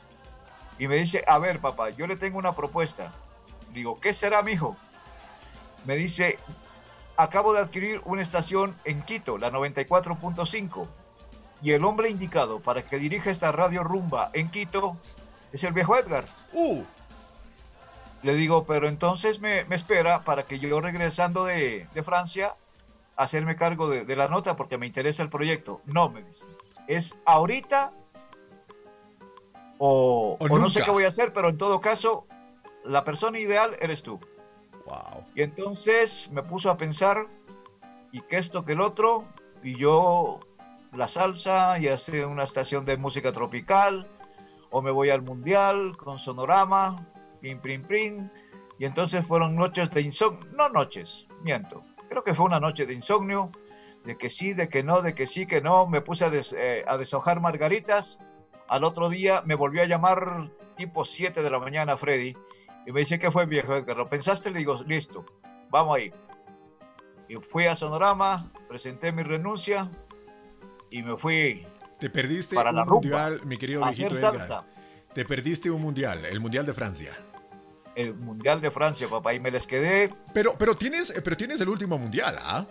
[0.79, 3.11] Y me dice, a ver, papá, yo le tengo una propuesta.
[3.73, 4.77] Digo, ¿qué será, mijo?
[5.85, 6.39] Me dice,
[7.17, 10.87] acabo de adquirir una estación en Quito, la 94.5.
[11.61, 14.95] Y el hombre indicado para que dirija esta radio rumba en Quito
[15.51, 16.23] es el viejo Edgar.
[16.53, 16.83] Uh.
[18.23, 22.55] Le digo, pero entonces me, me espera para que yo regresando de, de Francia,
[23.17, 25.81] hacerme cargo de, de la nota porque me interesa el proyecto.
[25.85, 26.45] No, me dice.
[26.87, 27.91] Es ahorita
[29.79, 32.27] o, o, o no sé qué voy a hacer, pero en todo caso,
[32.85, 34.19] la persona ideal eres tú.
[34.85, 35.25] Wow.
[35.33, 37.27] Y entonces me puso a pensar,
[38.11, 39.25] y que esto, que el otro,
[39.63, 40.39] y yo
[40.93, 44.07] la salsa y hacer una estación de música tropical,
[44.69, 47.07] o me voy al mundial con sonorama,
[47.41, 48.29] pim, pim, pim.
[48.77, 52.93] Y entonces fueron noches de insomnio, no noches, miento, creo que fue una noche de
[52.93, 53.51] insomnio,
[54.03, 55.87] de que sí, de que no, de que sí, que no.
[55.87, 58.19] Me puse a, des, eh, a deshojar margaritas.
[58.69, 62.35] Al otro día me volvió a llamar tipo 7 de la mañana Freddy
[62.85, 63.97] y me dice, ¿qué fue viejo Edgar?
[63.97, 64.51] ¿Lo pensaste?
[64.51, 65.25] Le digo, listo,
[65.69, 66.13] vamos ahí.
[67.27, 69.89] Y fui a Sonorama, presenté mi renuncia
[70.91, 71.65] y me fui.
[71.99, 74.37] Te perdiste para un la mundial, rumba, mi querido viejito Edgar.
[74.37, 74.65] salsa.
[75.13, 77.11] Te perdiste un mundial, el mundial de Francia.
[77.95, 80.13] El Mundial de Francia, papá, y me les quedé.
[80.33, 82.65] Pero, pero tienes, pero tienes el último mundial, ¿ah?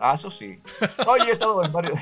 [0.00, 0.58] Ah, eso sí.
[1.06, 1.98] Oye, he estado en varios.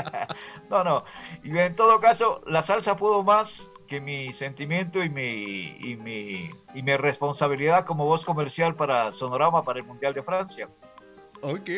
[0.70, 1.04] no, no.
[1.42, 6.50] Y en todo caso, la salsa pudo más que mi sentimiento y mi, y mi,
[6.72, 10.68] y mi responsabilidad como voz comercial para Sonorama para el Mundial de Francia.
[11.42, 11.68] Ok.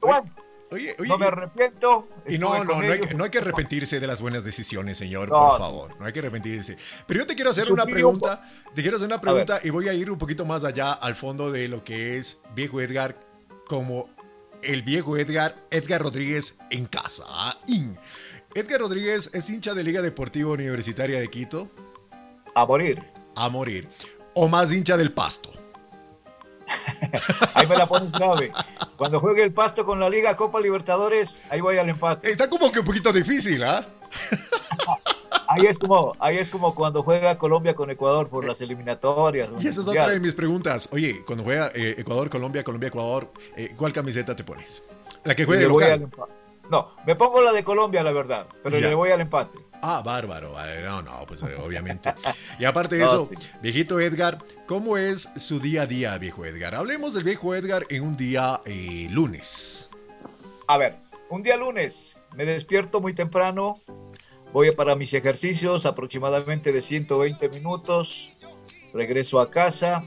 [0.00, 0.30] Bueno,
[0.70, 2.08] Oye, oye, no me arrepiento.
[2.26, 5.38] Y no, no, no hay, no hay que arrepentirse de las buenas decisiones, señor, No,
[5.38, 6.00] por favor.
[6.00, 6.76] No hay que arrepentirse.
[7.06, 8.44] Pero yo te quiero hacer una pregunta.
[8.74, 11.50] Te quiero hacer una pregunta y voy a ir un poquito más allá al fondo
[11.50, 13.16] de lo que es viejo Edgar
[13.66, 14.08] como
[14.64, 17.24] el viejo Edgar, Edgar Rodríguez en casa.
[17.26, 17.58] ¿ah?
[17.66, 17.98] In.
[18.54, 21.70] Edgar Rodríguez es hincha de Liga Deportiva Universitaria de Quito.
[22.54, 23.02] A morir.
[23.36, 23.88] A morir.
[24.34, 25.50] O más hincha del pasto.
[27.54, 28.52] Ahí me la pones grave.
[28.96, 32.30] Cuando juegue el pasto con la Liga Copa Libertadores, ahí voy al empate.
[32.30, 33.86] Está como que un poquito difícil, ¿ah?
[35.56, 39.48] Ahí es como, ahí es como cuando juega Colombia con Ecuador por las eliminatorias.
[39.60, 40.88] Y esa es otra de mis preguntas.
[40.92, 44.82] Oye, cuando juega eh, Ecuador, Colombia, Colombia, Ecuador, eh, ¿cuál camiseta te pones?
[45.24, 46.10] La que juega de local.
[46.70, 48.88] No, me pongo la de Colombia, la verdad, pero Ya.
[48.88, 49.58] le voy al empate.
[49.82, 50.52] Ah, bárbaro.
[50.52, 52.12] vale, No, no, pues eh, obviamente.
[52.58, 53.34] Y aparte de eso, sí.
[53.60, 56.74] viejito Edgar, ¿cómo es su día a día, viejo Edgar?
[56.74, 59.90] Hablemos del viejo Edgar en un día eh, lunes.
[60.68, 60.96] A ver,
[61.28, 63.82] un día lunes me despierto muy temprano,
[64.54, 68.30] voy para mis ejercicios aproximadamente de 120 minutos,
[68.92, 70.04] regreso a casa.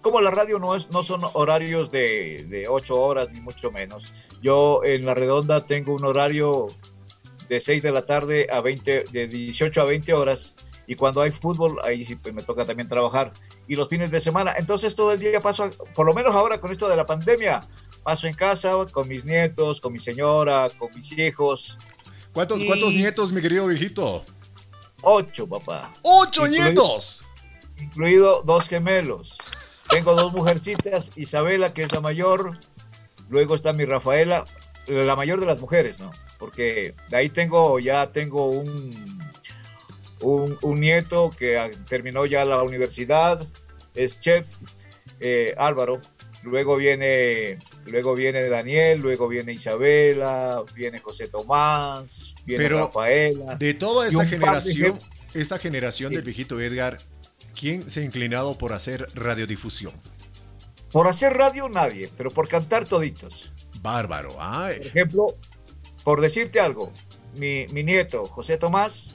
[0.00, 4.14] Como la radio no, es, no son horarios de, de 8 horas ni mucho menos.
[4.40, 6.68] Yo en la redonda tengo un horario
[7.48, 10.54] de 6 de la tarde a 20, de 18 a 20 horas.
[10.86, 13.32] Y cuando hay fútbol, ahí sí pues, me toca también trabajar.
[13.66, 14.54] Y los fines de semana.
[14.56, 17.62] Entonces todo el día paso, por lo menos ahora con esto de la pandemia,
[18.04, 21.76] paso en casa con mis nietos, con mi señora, con mis hijos.
[22.32, 24.24] ¿Cuántos, Y- ¿Cuántos nietos, mi querido viejito?
[25.02, 25.92] Ocho, papá.
[26.02, 27.22] ¡Ocho Incluido- nietos!
[27.78, 29.38] Incluido dos gemelos.
[29.88, 32.58] Tengo dos mujercitas, Isabela, que es la mayor.
[33.28, 34.44] Luego está mi Rafaela,
[34.86, 36.10] la mayor de las mujeres, ¿no?
[36.38, 39.04] Porque de ahí tengo, ya tengo un,
[40.20, 43.46] un, un nieto que terminó ya la universidad,
[43.94, 44.46] es chef,
[45.20, 46.00] eh, Álvaro.
[46.42, 53.56] Luego viene, luego viene Daniel, luego viene Isabela, viene José Tomás, viene Pero Rafaela.
[53.56, 55.36] de toda esta de generación, jefes.
[55.36, 56.96] esta generación del viejito Edgar,
[57.58, 59.92] ¿quién se ha inclinado por hacer radiodifusión?
[60.90, 63.52] Por hacer radio nadie, pero por cantar toditos.
[63.82, 64.70] Bárbaro, ¿ah?
[64.76, 65.26] Por ejemplo,
[66.04, 66.90] por decirte algo,
[67.36, 69.14] mi, mi nieto, José Tomás,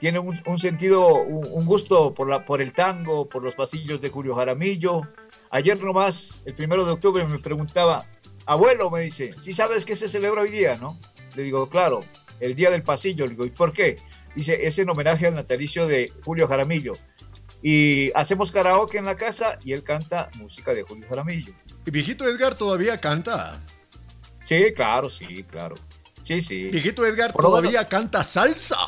[0.00, 4.00] tiene un, un sentido, un, un gusto por, la, por el tango, por los pasillos
[4.00, 5.02] de Julio Jaramillo.
[5.52, 8.06] Ayer nomás, el primero de octubre, me preguntaba,
[8.46, 10.98] abuelo, me dice, ¿sí sabes qué se celebra hoy día, no?
[11.36, 12.00] Le digo, claro,
[12.40, 13.26] el día del pasillo.
[13.26, 13.96] Le digo, ¿y por qué?
[14.34, 16.94] Dice, es en homenaje al natalicio de Julio Jaramillo.
[17.62, 21.52] Y hacemos karaoke en la casa y él canta música de Julio Jaramillo.
[21.84, 23.62] ¿Y viejito Edgar todavía canta?
[24.46, 25.74] Sí, claro, sí, claro.
[26.24, 26.70] Sí, sí.
[26.70, 28.78] Viejito Edgar todavía canta salsa.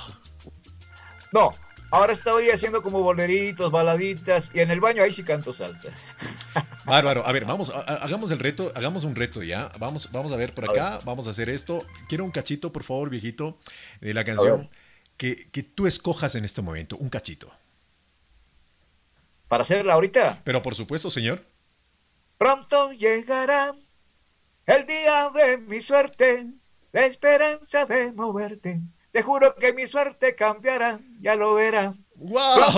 [1.31, 1.51] No,
[1.91, 5.89] ahora estoy haciendo como boleritos, baladitas y en el baño ahí sí canto salsa.
[6.85, 9.71] Bárbaro, a ver, vamos, a- hagamos el reto, hagamos un reto ya.
[9.79, 11.85] Vamos, vamos a ver por acá, vamos a hacer esto.
[12.09, 13.59] Quiero un cachito, por favor, viejito,
[14.01, 14.71] de la canción
[15.17, 17.51] que, que tú escojas en este momento, un cachito.
[19.49, 20.41] ¿Para hacerla ahorita?
[20.45, 21.45] Pero por supuesto, señor.
[22.39, 23.73] Pronto llegará
[24.67, 26.47] el día de mi suerte,
[26.93, 28.81] la esperanza de moverte.
[29.15, 31.95] Te juro que mi suerte cambiará, ya lo verás.
[32.17, 32.75] ¡Wow!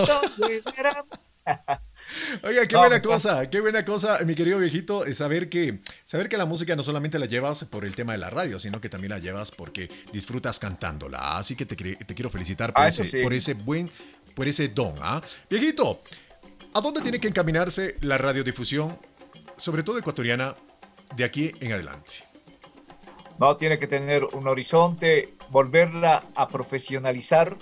[2.42, 6.36] Oiga, qué buena cosa, qué buena cosa, mi querido viejito, es saber que, saber que
[6.36, 9.12] la música no solamente la llevas por el tema de la radio, sino que también
[9.12, 11.38] la llevas porque disfrutas cantándola.
[11.38, 13.22] Así que te, quiero felicitar por, Ah, ese, sí.
[13.22, 13.90] por ese buen,
[14.34, 14.94] por ese don.
[15.00, 15.22] ¿ah?
[15.48, 16.02] Viejito,
[16.74, 18.98] ¿a dónde tiene que encaminarse la radiodifusión,
[19.56, 20.54] sobre todo ecuatoriana,
[21.16, 22.26] de aquí en adelante?
[23.38, 27.56] No, tiene que tener un horizonte, volverla a profesionalizar,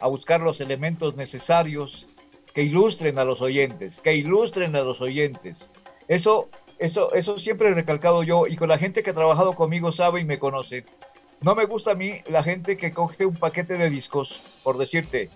[0.00, 2.06] a buscar los elementos necesarios
[2.54, 5.70] que ilustren a los oyentes, que ilustren a los oyentes.
[6.08, 9.92] Eso, eso, eso siempre he recalcado yo y con la gente que ha trabajado conmigo
[9.92, 10.84] sabe y me conoce.
[11.40, 15.30] no me gusta a mí la gente que coge un paquete de discos, por decirte,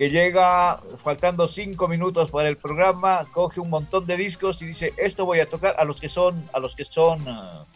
[0.00, 4.94] que llega faltando cinco minutos para el programa, coge un montón de discos y dice,
[4.96, 7.66] esto voy a tocar a los que son, a los que son, uh,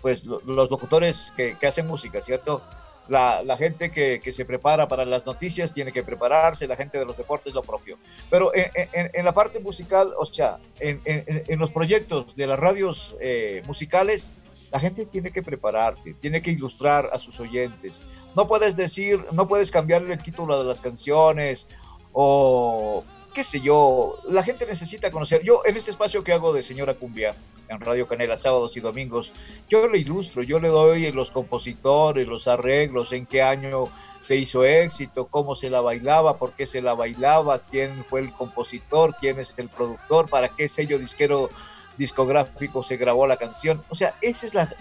[0.00, 2.62] pues lo, los locutores que, que, hacen música, ¿cierto?
[3.08, 6.98] La, la gente que, que, se prepara para las noticias tiene que prepararse, la gente
[6.98, 7.98] de los deportes lo propio.
[8.30, 12.58] Pero en, en, en la parte musical, o sea, en, en los proyectos de las
[12.58, 14.30] radios eh, musicales,
[14.70, 18.04] la gente tiene que prepararse, tiene que ilustrar a sus oyentes.
[18.36, 21.68] No puedes decir, no puedes cambiarle el título de las canciones
[22.12, 23.04] o
[23.34, 24.18] qué sé yo.
[24.28, 25.42] La gente necesita conocer.
[25.42, 27.34] Yo en este espacio que hago de Señora Cumbia
[27.68, 29.32] en Radio Canela sábados y domingos,
[29.68, 33.84] yo le ilustro, yo le doy los compositores, los arreglos, en qué año
[34.20, 38.32] se hizo éxito, cómo se la bailaba, por qué se la bailaba, quién fue el
[38.32, 41.48] compositor, quién es el productor, para qué sello disquero
[41.96, 43.82] discográfico se grabó la canción.
[43.88, 44.74] O sea, esa es la,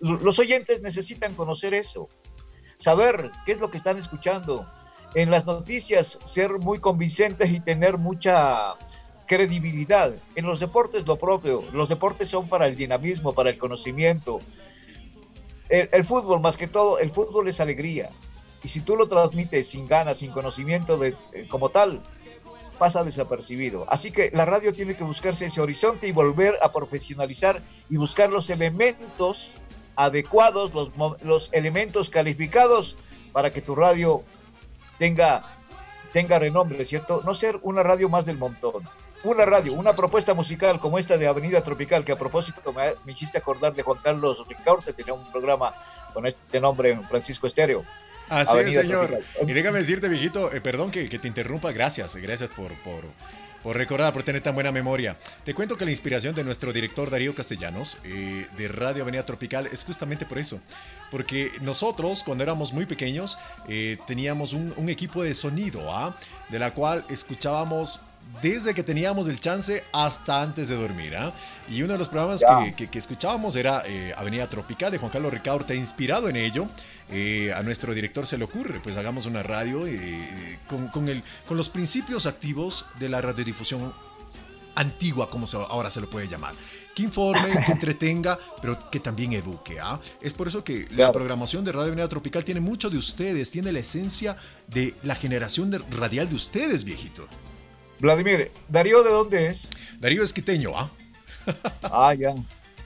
[0.00, 2.08] los oyentes necesitan conocer eso,
[2.76, 4.66] saber qué es lo que están escuchando.
[5.14, 8.74] En las noticias, ser muy convincentes y tener mucha
[9.26, 10.12] credibilidad.
[10.36, 11.64] En los deportes, lo propio.
[11.72, 14.40] Los deportes son para el dinamismo, para el conocimiento.
[15.68, 18.10] El, fútbol, más que todo, el fútbol es alegría.
[18.62, 21.16] Y si tú lo transmites sin ganas, sin conocimiento de,
[21.48, 22.02] como tal,
[22.78, 23.86] pasa desapercibido.
[23.88, 28.28] Así que la radio tiene que buscarse ese horizonte y volver a profesionalizar y buscar
[28.30, 29.52] los elementos
[29.96, 30.90] adecuados, los,
[31.22, 32.96] los elementos calificados
[33.32, 34.22] para que tu radio
[35.02, 35.42] tenga,
[36.12, 37.22] tenga renombre, ¿cierto?
[37.24, 38.88] No ser una radio más del montón.
[39.24, 43.10] Una radio, una propuesta musical como esta de Avenida Tropical, que a propósito me, me
[43.10, 45.74] hiciste acordar de Juan Carlos Ricaurte, tenía un programa
[46.14, 47.84] con este nombre en Francisco Estéreo.
[48.28, 49.08] Así es, señor.
[49.08, 49.50] Tropical.
[49.50, 53.02] Y déjame decirte, viejito, eh, perdón que, que, te interrumpa, gracias, gracias por, por,
[53.62, 55.16] por, recordar, por tener tan buena memoria.
[55.44, 59.66] Te cuento que la inspiración de nuestro director Darío Castellanos, eh, de Radio Avenida Tropical,
[59.66, 60.60] es justamente por eso.
[61.10, 63.38] Porque nosotros, cuando éramos muy pequeños,
[63.68, 66.16] eh, teníamos un, un, equipo de sonido, ¿ah?
[66.48, 68.00] de la cual escuchábamos
[68.40, 71.14] desde que teníamos el chance hasta antes de dormir.
[71.14, 71.30] ¿eh?
[71.68, 75.10] Y uno de los programas que, que, que, escuchábamos era eh, Avenida Tropical de Juan
[75.10, 76.66] Carlos Ricaurte, inspirado en ello.
[77.10, 81.22] Eh, a nuestro director se le ocurre, pues hagamos una radio eh, con, con, el,
[81.46, 83.92] con los principios activos de la radiodifusión
[84.74, 86.54] antigua, como se, ahora se lo puede llamar.
[86.94, 89.78] Que informe, que entretenga, pero que también eduque.
[89.80, 90.00] ¿ah?
[90.20, 91.08] Es por eso que claro.
[91.08, 95.14] la programación de Radio Avenida Tropical tiene mucho de ustedes, tiene la esencia de la
[95.14, 97.26] generación de, radial de ustedes, viejito.
[98.02, 99.68] Vladimir, ¿Darío de dónde es?
[100.00, 100.90] Darío es quiteño, ¿ah?
[101.84, 102.34] ah, ya,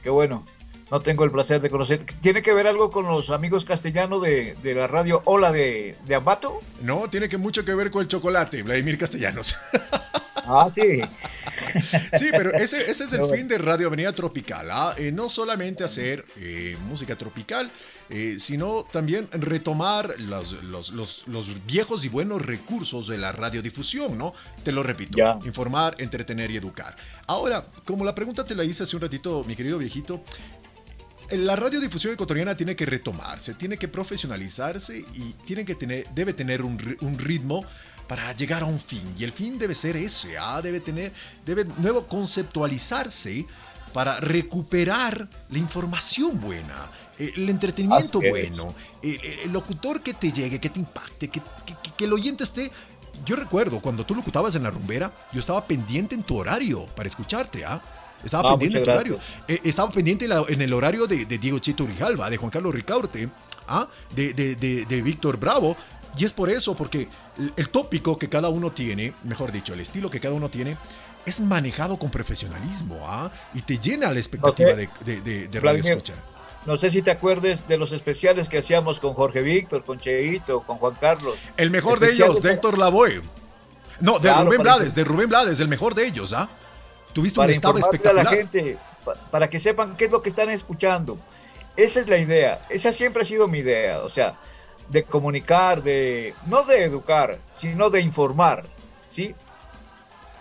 [0.02, 0.44] qué bueno.
[0.90, 2.04] No tengo el placer de conocer.
[2.20, 6.14] ¿Tiene que ver algo con los amigos castellanos de, de la radio Hola de, de,
[6.14, 6.60] Ambato?
[6.82, 9.56] No, tiene que mucho que ver con el chocolate, Vladimir Castellanos.
[10.48, 11.02] Ah, sí.
[12.18, 14.70] Sí, pero ese, ese es el fin de Radio Avenida Tropical.
[14.70, 14.94] ¿ah?
[14.96, 17.68] Eh, no solamente hacer eh, música tropical,
[18.08, 24.16] eh, sino también retomar los, los, los, los, viejos y buenos recursos de la radiodifusión,
[24.16, 24.32] ¿no?
[24.62, 26.96] Te lo repito, informar, entretener y educar.
[27.26, 30.22] Ahora, como la pregunta te la hice hace un ratito, mi querido viejito,
[31.30, 36.62] la radiodifusión ecuatoriana tiene que retomarse, tiene que profesionalizarse y tiene que tener, debe tener
[36.62, 37.64] un, un ritmo
[38.06, 39.02] para llegar a un fin.
[39.18, 40.60] Y el fin debe ser ese, ¿ah?
[40.62, 41.12] debe tener,
[41.44, 43.46] debe nuevo conceptualizarse
[43.92, 48.30] para recuperar la información buena, el entretenimiento okay.
[48.30, 52.44] bueno, el, el, locutor que te llegue, que te impacte, que, que, que, el oyente
[52.44, 52.70] esté...
[53.24, 57.08] Yo recuerdo cuando tú locutabas en la rumbera, yo estaba pendiente en tu horario para
[57.08, 57.80] escucharte, ¿ah?
[58.22, 59.18] Estaba ah, pendiente en tu horario.
[59.48, 63.30] Eh, estaba pendiente en, el horario de, de Diego Chito Rijalba, de Juan Carlos Ricaurte,
[63.68, 63.88] ¿ah?
[64.14, 65.76] de, de, de, de Víctor Bravo.
[66.18, 67.08] Y es por eso, porque
[67.38, 70.76] el, el tópico que cada uno tiene, mejor dicho, el estilo que cada uno tiene,
[71.26, 73.30] es manejado con profesionalismo ¿ah?
[73.52, 74.88] y te llena la expectativa okay.
[75.04, 76.14] de, de, de, radio escucha.
[76.64, 80.60] No sé si te acuerdes de los especiales que hacíamos con Jorge Víctor, con Cheito,
[80.60, 81.36] con Juan Carlos.
[81.56, 83.22] El mejor de ellos, de Héctor Lavoe.
[84.00, 86.48] No, de claro, Rubén Blades, de Rubén Blades, el mejor de ellos, ¿ah?
[87.12, 88.26] Tuviste para un estado espectacular.
[88.26, 88.78] A la gente,
[89.30, 91.18] para que sepan qué es lo que están escuchando.
[91.76, 94.34] Esa es la idea, esa siempre ha sido mi idea, o sea,
[94.88, 98.64] de comunicar, de no de educar, sino de informar,
[99.08, 99.34] ¿sí?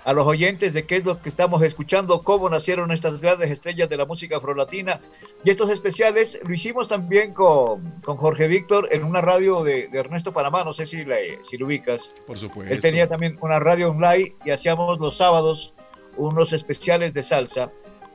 [0.05, 3.89] A los oyentes de qué es lo que estamos escuchando, cómo nacieron estas grandes estrellas
[3.89, 5.01] de la música afrolatina.
[5.43, 9.99] Y estos especiales lo hicimos también con, con Jorge Víctor en una radio de, de,
[9.99, 12.13] Ernesto Panamá, no sé si, la, si lo ubicas.
[12.27, 12.71] Por supuesto.
[12.71, 15.73] Él tenía también una radio online y hacíamos los sábados
[16.17, 17.71] unos especiales de salsa.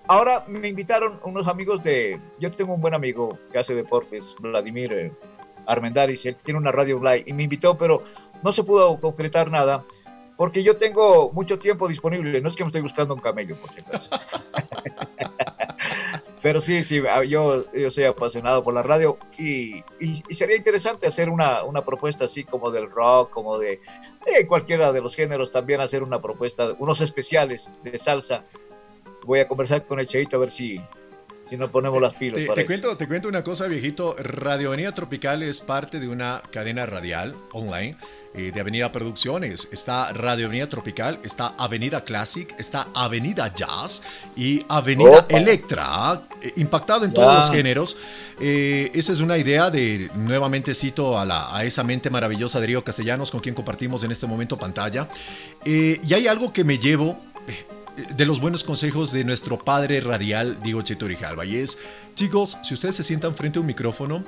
[0.07, 2.21] Ahora me invitaron unos amigos de...
[2.39, 5.13] Yo tengo un buen amigo que hace deportes, Vladimir eh,
[5.67, 8.05] Armendaris, él tiene una radio online y me invitó, pero
[8.45, 9.85] no se pudo concretar nada
[10.41, 12.41] porque yo tengo mucho tiempo disponible.
[12.41, 14.09] No es que me estoy buscando un camello, por si acaso.
[16.43, 19.85] Pero sí, sí, ah, yo, yo soy apasionado por la radio y,
[20.31, 23.83] sería interesante hacer una, una, propuesta así como del rock, como de,
[24.25, 28.47] de, cualquiera de los géneros, también hacer una propuesta, unos especiales de salsa.
[29.27, 30.81] Voy a conversar con el Cheito a ver si,
[31.51, 32.41] si nos ponemos las pilas.
[32.41, 34.15] Te, te cuento, te cuento una cosa, viejito.
[34.21, 37.97] Radio Avenida Tropical es parte de una cadena radial online
[38.35, 39.69] eh, de Avenida Producciones.
[39.73, 44.03] Está Radio Avenida Tropical, está Avenida Classic, está Avenida Jazz
[44.37, 45.37] y Avenida Opa.
[45.37, 47.15] Electra, eh, impactado en ya.
[47.17, 47.97] todos los géneros.
[48.41, 52.69] Eh, esa es una idea de, nuevamente cito a, la, a, esa mente maravillosa de
[52.69, 55.09] Río Castellanos, con quien compartimos en este momento pantalla.
[55.65, 57.19] Y hay algo que me llevo
[58.17, 61.79] de los buenos consejos de nuestro padre radial, Diego Rijalba, y es,
[62.15, 64.25] chicos, si ustedes se sientan frente a un micrófono,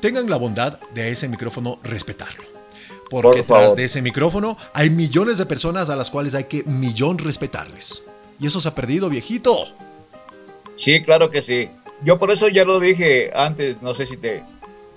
[0.00, 2.44] tengan la bondad de ese micrófono respetarlo.
[3.10, 6.62] Porque Por tras de ese micrófono hay millones de personas a las cuales hay que
[6.64, 8.04] millón respetarles.
[8.38, 9.56] Y eso se ha perdido, viejito.
[10.76, 11.70] Sí, claro que sí.
[12.04, 14.42] Yo por eso ya lo dije antes, no sé si te,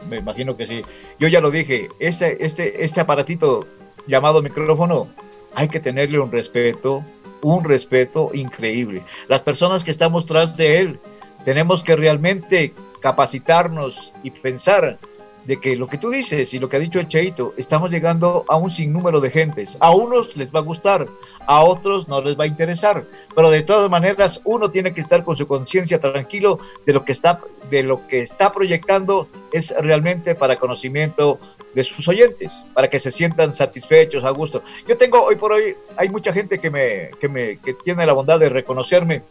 [0.09, 0.83] me imagino que sí.
[1.19, 3.67] Yo ya lo dije, este, este, este aparatito
[4.07, 5.07] llamado micrófono,
[5.53, 7.03] hay que tenerle un respeto,
[7.41, 9.03] un respeto increíble.
[9.27, 10.99] Las personas que estamos tras de él,
[11.43, 14.99] tenemos que realmente capacitarnos y pensar
[15.45, 18.45] de que lo que tú dices y lo que ha dicho el Cheito, estamos llegando
[18.47, 19.77] a un sinnúmero de gentes.
[19.79, 21.07] A unos les va a gustar,
[21.47, 25.23] a otros no les va a interesar, pero de todas maneras uno tiene que estar
[25.23, 30.35] con su conciencia tranquilo de lo que está de lo que está proyectando es realmente
[30.35, 31.39] para conocimiento
[31.73, 34.63] de sus oyentes, para que se sientan satisfechos, a gusto.
[34.87, 38.13] Yo tengo hoy por hoy hay mucha gente que me que me que tiene la
[38.13, 39.21] bondad de reconocerme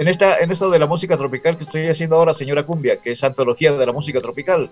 [0.00, 3.10] en, esta, en esto de la música tropical que estoy haciendo ahora, señora Cumbia, que
[3.10, 4.70] es antología de la música tropical.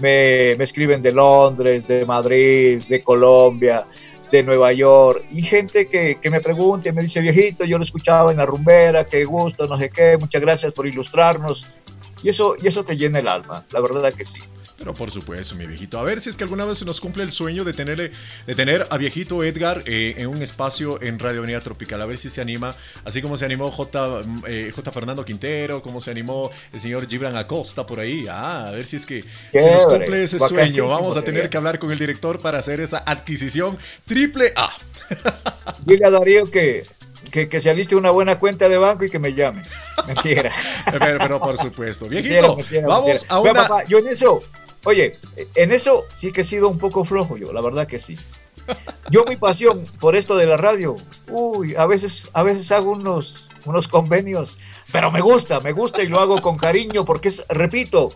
[0.00, 3.86] Me, me, escriben de Londres, de Madrid, de Colombia,
[4.32, 7.84] de Nueva York, y gente que, que me pregunta y me dice, viejito, yo lo
[7.84, 11.68] escuchaba en la rumbera, qué gusto, no sé qué, muchas gracias por ilustrarnos.
[12.24, 14.40] Y eso, y eso te llena el alma, la verdad que sí.
[14.78, 15.98] Pero por supuesto, mi viejito.
[15.98, 18.10] A ver si es que alguna vez se nos cumple el sueño de, tenerle,
[18.46, 22.02] de tener a viejito Edgar eh, en un espacio en Radio Avenida Tropical.
[22.02, 22.74] A ver si se anima,
[23.04, 24.92] así como se animó J, eh, J.
[24.92, 28.26] Fernando Quintero, como se animó el señor Gibran Acosta por ahí.
[28.28, 30.88] Ah, a ver si es que se nos cumple ese sueño.
[30.88, 34.70] Vamos a tener que hablar con el director para hacer esa adquisición triple A.
[35.84, 36.82] Dile a Darío que
[37.30, 39.62] que, que, se aliste una buena cuenta de banco y que me llame.
[40.06, 40.52] Mentira.
[40.98, 42.06] pero, pero, por supuesto.
[42.06, 43.34] Viejito, mentira, mentira, vamos mentira.
[43.34, 43.52] a una...
[43.52, 44.38] Pero, papá, yo en eso,
[44.84, 45.18] oye,
[45.54, 48.16] en eso sí que he sido un poco flojo yo, la verdad que sí.
[49.10, 50.96] Yo mi pasión por esto de la radio,
[51.28, 54.58] uy, a veces, a veces hago unos, unos convenios,
[54.92, 58.08] pero me gusta, me gusta y lo hago con cariño porque es, repito,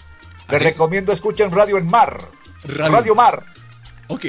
[0.49, 2.19] les recomiendo escuchen Radio en Mar.
[2.63, 3.45] Radio, Radio Mar.
[4.07, 4.25] Ok,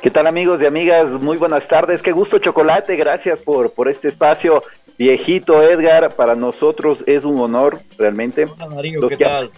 [0.00, 1.08] ¿Qué tal amigos y amigas?
[1.08, 4.62] Muy buenas tardes, qué gusto chocolate, gracias por, por este espacio.
[4.98, 8.44] Viejito Edgar, para nosotros es un honor realmente.
[8.44, 9.50] Hola, Darío, los, ¿qué que, tal?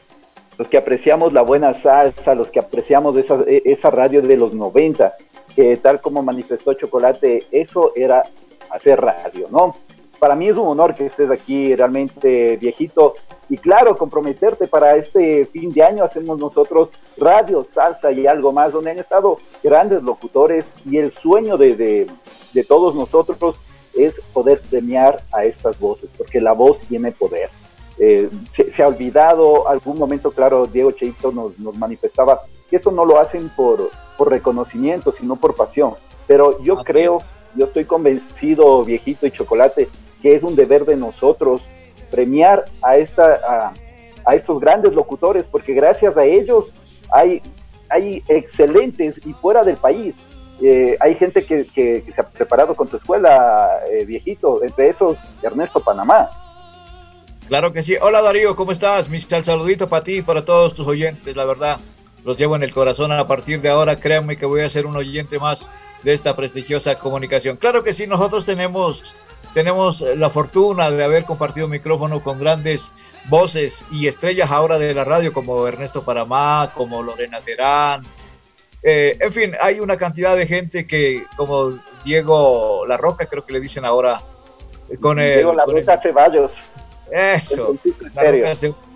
[0.56, 5.14] los que apreciamos la buena salsa, los que apreciamos esa, esa radio de los 90,
[5.56, 8.22] que tal como manifestó Chocolate, eso era
[8.70, 9.74] hacer radio, ¿no?
[10.18, 13.14] para mí es un honor que estés aquí realmente viejito
[13.48, 18.72] y claro, comprometerte para este fin de año hacemos nosotros radio, salsa y algo más,
[18.72, 23.56] donde han estado grandes locutores y el sueño de, de, todos nosotros
[23.94, 27.50] es poder premiar a estas voces, porque la voz tiene poder.
[27.98, 32.90] Eh, se, se, ha olvidado algún momento, claro, Diego Cheito nos, nos, manifestaba que esto
[32.90, 35.94] no lo hacen por, por reconocimiento, sino por pasión.
[36.26, 37.30] Pero yo Así creo, es.
[37.54, 39.88] yo estoy convencido, viejito y chocolate,
[40.22, 41.62] que es un deber de nosotros
[42.10, 43.74] premiar a, esta, a,
[44.24, 46.66] a estos grandes locutores, porque gracias a ellos
[47.10, 47.42] hay,
[47.88, 50.14] hay excelentes y fuera del país.
[50.62, 54.88] Eh, hay gente que, que, que, se ha preparado con tu escuela, eh, viejito, entre
[54.88, 56.30] esos Ernesto Panamá.
[57.46, 57.94] Claro que sí.
[58.00, 59.08] Hola Darío, ¿cómo estás?
[59.08, 61.78] Mi saludito para ti y para todos tus oyentes, la verdad,
[62.26, 63.96] los llevo en el corazón a partir de ahora.
[63.96, 65.70] Créanme que voy a ser un oyente más
[66.02, 67.56] de esta prestigiosa comunicación.
[67.56, 69.14] Claro que sí, nosotros tenemos,
[69.54, 72.92] tenemos la fortuna de haber compartido micrófono con grandes
[73.28, 78.02] voces y estrellas ahora de la radio como Ernesto Paramá, como Lorena Terán.
[78.82, 83.52] Eh, en fin, hay una cantidad de gente que, como Diego La Roca, creo que
[83.52, 84.20] le dicen ahora,
[85.00, 86.50] con el, Diego La Roca Ceballos.
[87.10, 87.76] Eso,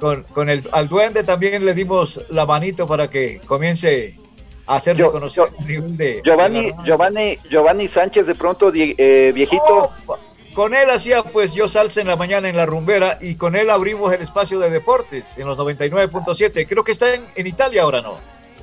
[0.00, 4.18] con, con, el al duende también le dimos la manito para que comience
[4.66, 9.92] a hacerse yo, conocer yo, de, Giovanni, de Giovanni, Giovanni Sánchez de pronto eh, viejito.
[10.06, 10.18] Oh,
[10.54, 13.70] con él hacía pues yo salsa en la mañana en la rumbera y con él
[13.70, 16.66] abrimos el espacio de deportes en los 99.7.
[16.68, 18.16] Creo que está en, en Italia ahora, ¿no?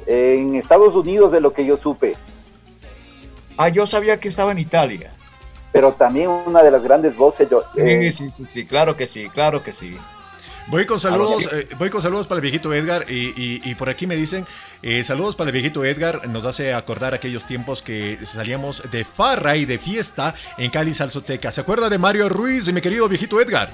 [0.05, 2.15] En Estados Unidos de lo que yo supe.
[3.55, 5.16] Ah, yo sabía que estaba en Italia
[5.71, 7.49] pero también una de las grandes voces.
[7.49, 9.97] Yo, sí, eh, sí, sí, sí, claro que sí, claro que sí.
[10.67, 13.89] Voy con saludos, eh, voy con saludos para el viejito Edgar y, y, y por
[13.89, 14.45] aquí me dicen
[14.83, 19.55] eh, saludos para el viejito Edgar, nos hace acordar aquellos tiempos que salíamos de farra
[19.55, 21.51] y de fiesta en Cali Salzoteca.
[21.51, 23.69] ¿Se acuerda de Mario Ruiz, mi querido viejito Edgar?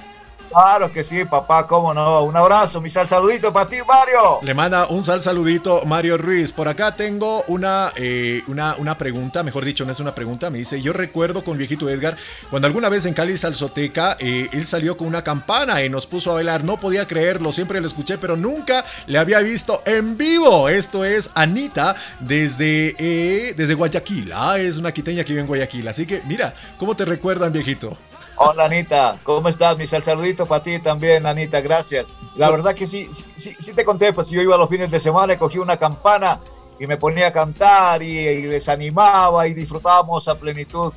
[0.54, 2.22] Claro que sí, papá, cómo no.
[2.22, 4.38] Un abrazo, mi sal saludito para ti, Mario.
[4.42, 6.52] Le manda un sal saludito Mario Ruiz.
[6.52, 10.50] Por acá tengo una, eh, una, una pregunta, mejor dicho, no es una pregunta.
[10.50, 12.16] Me dice: Yo recuerdo con viejito Edgar,
[12.50, 16.30] cuando alguna vez en Cali Salzoteca, eh, él salió con una campana y nos puso
[16.30, 16.62] a bailar.
[16.62, 20.68] No podía creerlo, siempre lo escuché, pero nunca le había visto en vivo.
[20.68, 24.32] Esto es Anita desde, eh, desde Guayaquil.
[24.32, 25.88] Ah, es una quiteña que vive en Guayaquil.
[25.88, 27.98] Así que, mira, ¿cómo te recuerdan, viejito?
[28.36, 29.78] Hola Anita, ¿cómo estás?
[29.78, 32.14] Mi saludito para ti también, Anita, gracias.
[32.36, 35.36] La verdad que sí, sí, sí te conté, pues yo iba los fines de semana,
[35.38, 36.40] cogí una campana
[36.80, 40.92] y me ponía a cantar y, y les animaba y disfrutábamos a plenitud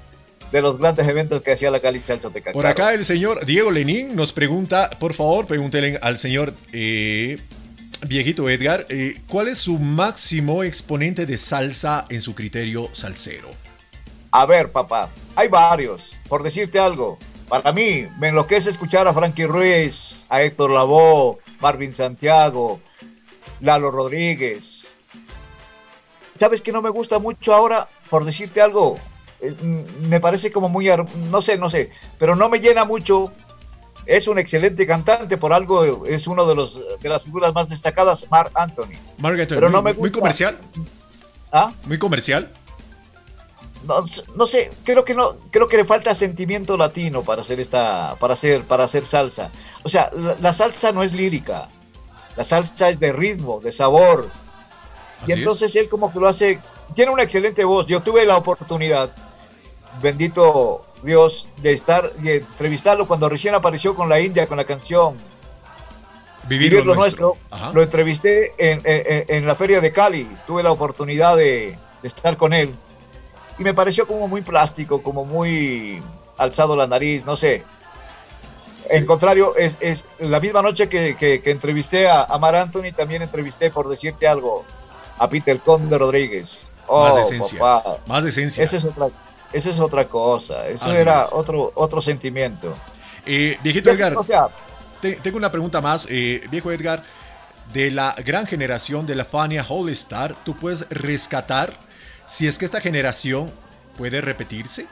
[0.52, 2.54] de los grandes eventos que hacía la Cali Salzoteca.
[2.54, 7.40] Por acá el señor Diego Lenín nos pregunta, por favor, pregúntenle al señor eh,
[8.08, 13.67] viejito Edgar, eh, ¿cuál es su máximo exponente de salsa en su criterio salsero?
[14.38, 16.16] A ver, papá, hay varios.
[16.30, 17.18] Por decirte algo,
[17.50, 22.80] para mí me enloquece escuchar a Frankie Ruiz, a Héctor Lavoe, Marvin Santiago,
[23.62, 24.94] Lalo Rodríguez.
[26.40, 27.90] ¿Sabes que no me gusta mucho ahora?
[28.12, 29.00] Por decirte algo,
[29.42, 29.56] eh,
[30.02, 30.88] me parece como muy,
[31.32, 33.34] no sé, no sé, pero no me llena mucho.
[34.06, 38.28] Es un excelente cantante, por algo es uno de los de las figuras más destacadas,
[38.30, 39.00] Mark Anthony.
[39.18, 40.02] Mark Anthony, pero no muy, me gusta.
[40.02, 40.60] muy comercial.
[41.52, 41.74] ¿Ah?
[41.86, 42.52] Muy comercial.
[43.86, 44.04] No,
[44.36, 48.34] no, sé, creo que no, creo que le falta sentimiento latino para hacer esta, para
[48.34, 49.52] hacer, para hacer salsa.
[49.84, 51.68] O sea, la, la salsa no es lírica,
[52.36, 54.30] la salsa es de ritmo, de sabor.
[55.22, 55.84] Así y entonces es.
[55.84, 56.60] él como que lo hace,
[56.94, 57.88] tiene una excelente voz.
[57.88, 59.10] Yo tuve la oportunidad,
[60.02, 65.16] bendito Dios, de estar, de entrevistarlo cuando recién apareció con la India, con la canción
[66.48, 67.36] Vivir, Vivir lo, nuestro.
[67.50, 67.74] nuestro.
[67.74, 72.38] Lo entrevisté en, en, en, la feria de Cali, tuve la oportunidad de, de estar
[72.38, 72.74] con él
[73.60, 76.02] y me pareció como muy plástico, como muy
[76.38, 77.64] alzado la nariz, no sé.
[78.90, 82.94] En contrario, es, es, la misma noche que, que, que entrevisté a, a, Mar Anthony,
[82.96, 84.64] también entrevisté, por decirte algo,
[85.18, 86.68] a Peter Conde Rodríguez.
[86.88, 87.60] Oh, más de esencia.
[87.60, 87.98] Papá.
[88.08, 88.64] Más de esencia.
[88.64, 89.08] Esa es otra,
[89.52, 90.68] esa es otra cosa.
[90.68, 92.74] Eso Así era otro, otro sentimiento.
[93.26, 94.48] Eh, viejito Edgar, o sea,
[95.02, 96.08] te, tengo una pregunta más.
[96.10, 97.04] Eh, viejo Edgar,
[97.74, 101.87] de la gran generación de la Fania All Star, ¿tú puedes rescatar
[102.28, 103.50] si es que esta generación
[103.98, 104.86] puede repetirse.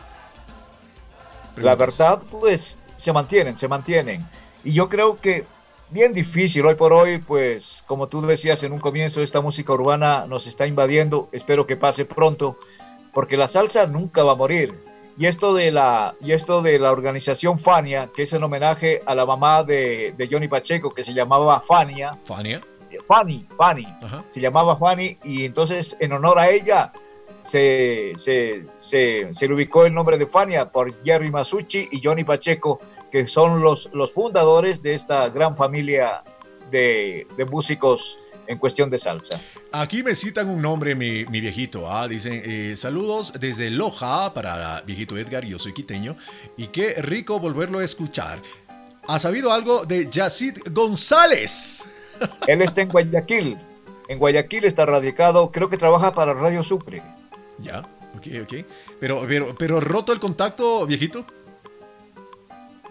[1.57, 4.25] La verdad, pues se mantienen, se mantienen.
[4.63, 5.45] Y yo creo que
[5.89, 10.25] bien difícil hoy por hoy, pues como tú decías en un comienzo, esta música urbana
[10.27, 11.29] nos está invadiendo.
[11.31, 12.57] Espero que pase pronto,
[13.13, 14.73] porque la salsa nunca va a morir.
[15.17, 19.15] Y esto de la, y esto de la organización Fania, que es en homenaje a
[19.15, 22.17] la mamá de, de Johnny Pacheco, que se llamaba Fania.
[22.25, 22.61] Fania.
[23.07, 23.87] Fanny, Fanny.
[24.29, 26.91] Se llamaba Fanny, y entonces en honor a ella
[27.45, 32.23] se, se, se, se le ubicó el nombre de Fania por Jerry Masucci y Johnny
[32.23, 32.79] Pacheco,
[33.11, 36.23] que son los, los fundadores de esta gran familia
[36.71, 38.17] de, de músicos
[38.47, 39.39] en cuestión de salsa.
[39.71, 41.89] Aquí me citan un nombre, mi, mi viejito.
[41.89, 42.07] ¿ah?
[42.07, 46.15] Dicen, eh, saludos desde Loja para viejito Edgar, yo soy quiteño.
[46.57, 48.41] Y qué rico volverlo a escuchar.
[49.07, 51.87] ¿Ha sabido algo de Yacid González?
[52.47, 53.59] Él está en Guayaquil.
[54.07, 57.03] En Guayaquil está radicado, creo que trabaja para Radio Sucre.
[57.59, 57.79] Ya,
[58.15, 58.65] ok, ok.
[58.99, 61.25] Pero, pero, pero roto el contacto, viejito.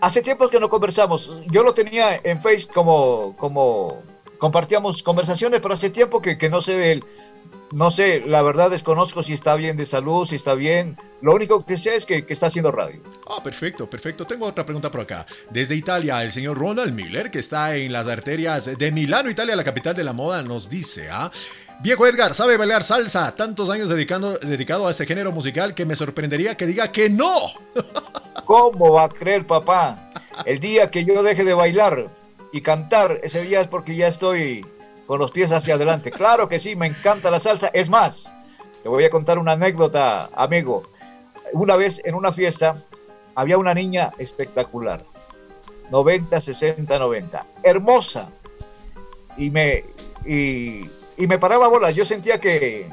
[0.01, 1.43] Hace tiempo que no conversamos.
[1.47, 4.03] Yo lo tenía en Face como, como
[4.39, 7.05] compartíamos conversaciones, pero hace tiempo que, que no sé de él.
[7.75, 10.97] No sé, la verdad desconozco si está bien de salud, si está bien.
[11.21, 13.03] Lo único que sé es que, que está haciendo radio.
[13.29, 14.25] Ah, perfecto, perfecto.
[14.25, 15.27] Tengo otra pregunta por acá.
[15.51, 19.65] Desde Italia, el señor Ronald Miller, que está en las arterias de Milano, Italia, la
[19.65, 21.33] capital de la moda, nos dice, ¿ah?
[21.81, 25.97] Viejo Edgar, sabe bailar salsa, tantos años dedicando, dedicado a este género musical que me
[25.97, 27.55] sorprendería que diga que no.
[28.47, 30.13] ¿Cómo va a creer, papá?
[30.47, 32.09] El día que yo deje de bailar
[32.53, 34.65] y cantar, ese día es porque ya estoy
[35.07, 36.11] con los pies hacia adelante.
[36.11, 37.71] Claro que sí, me encanta la salsa.
[37.73, 38.35] Es más,
[38.83, 40.85] te voy a contar una anécdota, amigo.
[41.53, 42.83] Una vez en una fiesta
[43.35, 45.05] había una niña espectacular.
[45.91, 47.47] 90, 60, 90.
[47.63, 48.29] Hermosa.
[49.37, 49.85] Y me,
[50.25, 51.95] y, y me paraba bolas.
[51.95, 52.89] Yo sentía que,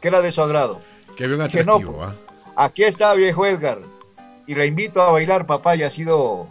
[0.00, 0.80] que era de su agrado.
[1.16, 2.14] Que había un no, atractivo, ¿ah?
[2.56, 3.80] Aquí está viejo Edgar.
[4.46, 6.46] Y la invito a bailar, papá, y ha sido.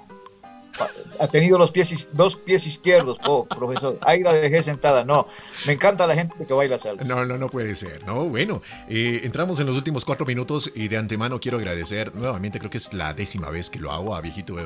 [1.19, 3.17] Ha tenido los pies, dos pies izquierdos,
[3.47, 3.97] profesor.
[4.01, 5.03] Ahí la dejé sentada.
[5.05, 5.27] No,
[5.67, 7.03] me encanta la gente que baila salsa.
[7.07, 8.03] No, no, no puede ser.
[8.05, 12.57] No, bueno, eh, entramos en los últimos cuatro minutos y de antemano quiero agradecer nuevamente,
[12.59, 14.59] creo que es la décima vez que lo hago a viejito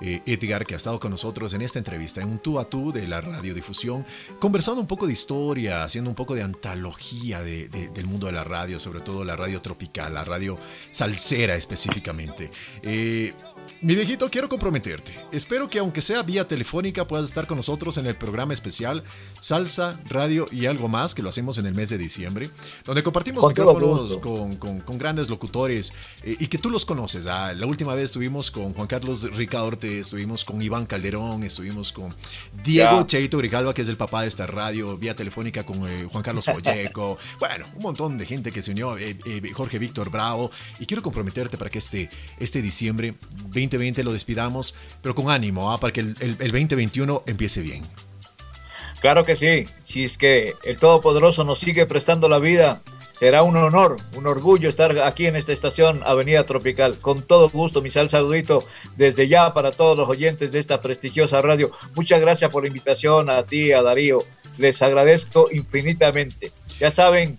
[0.00, 2.92] eh, Edgar, que ha estado con nosotros en esta entrevista, en un tú a tú
[2.92, 4.04] de la radiodifusión,
[4.38, 8.32] conversando un poco de historia, haciendo un poco de antología de- de- del mundo de
[8.32, 10.56] la radio, sobre todo la radio tropical, la radio
[10.90, 12.50] salsera específicamente.
[12.82, 13.34] Eh,
[13.82, 15.12] mi viejito, quiero comprometerte.
[15.32, 19.02] Espero que aunque sea vía telefónica puedas estar con nosotros en el programa especial
[19.40, 22.50] Salsa, Radio y algo más que lo hacemos en el mes de diciembre,
[22.84, 27.24] donde compartimos Con micrófonos con, con- con grandes locutores eh, y que tú los conoces.
[27.26, 27.54] ah.
[27.54, 32.14] La última vez estuvimos con Juan Carlos Ricaurte, estuvimos con Iván Calderón, estuvimos con
[32.62, 33.06] Diego Ya.
[33.06, 36.44] Cheito Grijalva, que es el papá de esta radio, vía telefónica con eh, Juan Carlos
[36.44, 37.16] Folleco.
[37.40, 40.50] bueno, un montón de gente que se unió, eh, eh, Jorge Víctor Bravo.
[40.78, 43.14] Y quiero comprometerte para que este, este diciembre
[43.70, 47.82] 2020 lo despidamos, pero con ánimo, ah, para que el, el- el 2021 empiece bien.
[49.00, 49.64] Claro que sí.
[49.84, 54.68] Si es que el Todopoderoso nos sigue prestando la vida, será un honor, un orgullo
[54.68, 56.98] estar aquí en esta estación Avenida Tropical.
[56.98, 58.62] Con todo gusto, mi sal saludito
[58.96, 61.70] desde ya para todos los oyentes de esta prestigiosa radio.
[61.94, 64.22] Muchas gracias por la invitación a ti, a Darío.
[64.58, 66.52] Les agradezco infinitamente.
[66.78, 67.38] Ya saben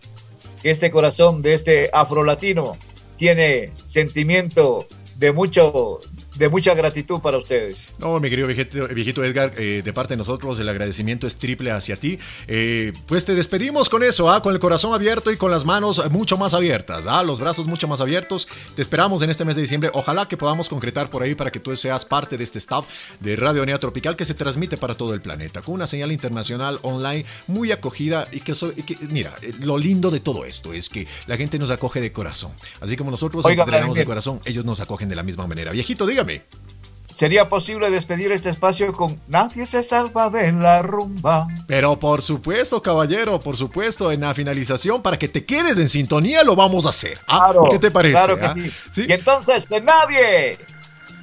[0.63, 2.75] que este corazón de este afrolatino
[3.17, 5.99] tiene sentimiento de mucho
[6.42, 7.78] de mucha gratitud para ustedes.
[8.00, 11.72] No, mi querido viejito, viejito Edgar, eh, de parte de nosotros el agradecimiento es triple
[11.72, 12.18] hacia ti.
[12.48, 14.42] Eh, pues te despedimos con eso, ¿ah?
[14.42, 17.22] con el corazón abierto y con las manos mucho más abiertas, ¿ah?
[17.24, 18.48] los brazos mucho más abiertos.
[18.76, 19.92] Te esperamos en este mes de diciembre.
[19.94, 22.88] Ojalá que podamos concretar por ahí para que tú seas parte de este staff
[23.20, 26.80] de Radio Unidad Tropical que se transmite para todo el planeta, con una señal internacional
[26.82, 30.74] online muy acogida y que, so- y que, mira, eh, lo lindo de todo esto
[30.74, 32.52] es que la gente nos acoge de corazón.
[32.80, 34.08] Así como nosotros Oiga, entregamos de Vladimir.
[34.08, 35.72] corazón, ellos nos acogen de la misma manera.
[35.72, 36.30] Viejito, dígame.
[37.11, 41.47] ¿Sería posible despedir este espacio con Nadie se salva de la rumba?
[41.67, 46.43] Pero por supuesto, caballero, por supuesto, en la finalización, para que te quedes en sintonía,
[46.43, 47.19] lo vamos a hacer.
[47.27, 47.53] ¿ah?
[47.69, 48.13] ¿Qué te parece?
[48.13, 48.55] Claro que ah?
[48.91, 49.05] sí.
[49.07, 50.57] Y entonces, que nadie,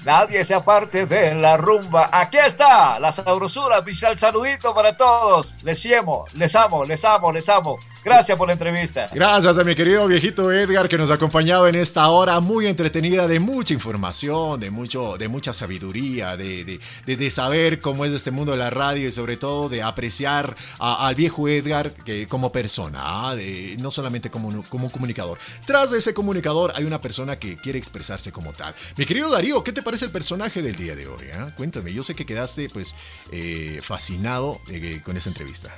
[0.09, 2.09] nadie se aparte de la rumba.
[2.11, 5.55] Aquí está la sabrosura, mi sal saludito para todos.
[5.63, 7.79] Les amo, les amo, les amo, les amo.
[8.03, 9.07] Gracias por la entrevista.
[9.13, 13.29] Gracias a mi querido viejito Edgar que nos ha acompañado en esta hora muy entretenida
[13.29, 16.65] de mucha información, de, mucho, de mucha sabiduría, de,
[17.05, 20.57] de- de- saber cómo es este mundo de la radio y sobre todo de apreciar
[20.79, 23.35] al viejo Edgar que, como persona, ¿ah?
[23.35, 25.37] de- no solamente como, como un comunicador.
[25.67, 28.75] Tras ese comunicador hay una persona que quiere expresarse como tal.
[28.97, 31.25] Mi querido Darío, ¿qué te parece el personaje del día de hoy?
[31.35, 31.53] ah?
[31.57, 32.95] Cuéntame, yo sé que quedaste pues
[33.33, 35.75] eh, fascinado eh, con esta entrevista.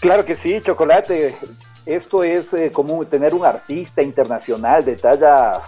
[0.00, 1.36] Claro que sí, Chocolate.
[1.86, 5.62] Esto es eh, como tener un artista internacional de talla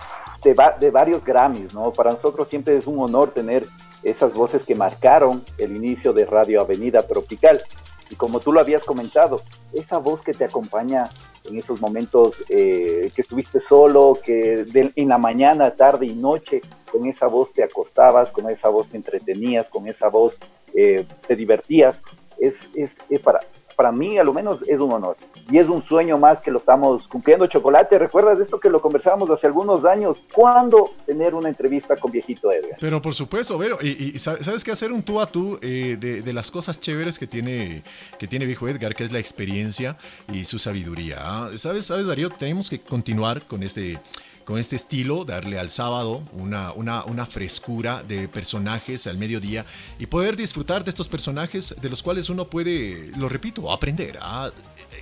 [0.80, 1.92] de varios Grammys, ¿no?
[1.92, 3.64] Para nosotros siempre es un honor tener
[4.02, 7.62] esas voces que marcaron el inicio de Radio Avenida Tropical.
[8.10, 9.40] Y como tú lo habías comentado,
[9.72, 11.04] esa voz que te acompaña
[11.48, 16.60] en esos momentos eh, que estuviste solo, que de- en la mañana, tarde y noche,
[16.92, 20.36] con esa voz te acostabas, con esa voz te entretenías, con esa voz
[20.74, 21.98] eh, te divertías,
[22.38, 23.40] es, es, es para,
[23.74, 25.16] para mí a lo menos es un honor.
[25.50, 27.46] Y es un sueño más que lo estamos cumpliendo.
[27.46, 30.18] Chocolate, ¿recuerdas esto que lo conversábamos hace algunos años?
[30.32, 32.76] ¿Cuándo tener una entrevista con viejito Edgar?
[32.78, 36.32] Pero por supuesto, Vero, y, sabes que hacer un tú a tú eh, de, de,
[36.32, 37.82] las cosas chéveres que tiene,
[38.18, 39.96] que tiene viejo Edgar, que es la experiencia
[40.30, 41.16] y su sabiduría.
[41.20, 41.50] ¿ah?
[41.56, 42.28] ¿Sabes, sabes, Darío?
[42.28, 43.98] Tenemos que continuar con este
[44.44, 49.64] con este estilo, darle al sábado una, una, una, frescura de personajes al mediodía
[49.98, 54.18] y poder disfrutar de estos personajes de los cuales uno puede, lo repito, aprender.
[54.20, 54.50] ¿ah?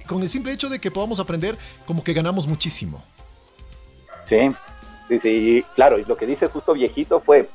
[0.07, 3.03] Con el simple hecho de que podamos aprender, como que ganamos muchísimo.
[4.29, 4.51] Sí,
[5.09, 7.49] sí, sí, claro, y lo que dice justo viejito fue,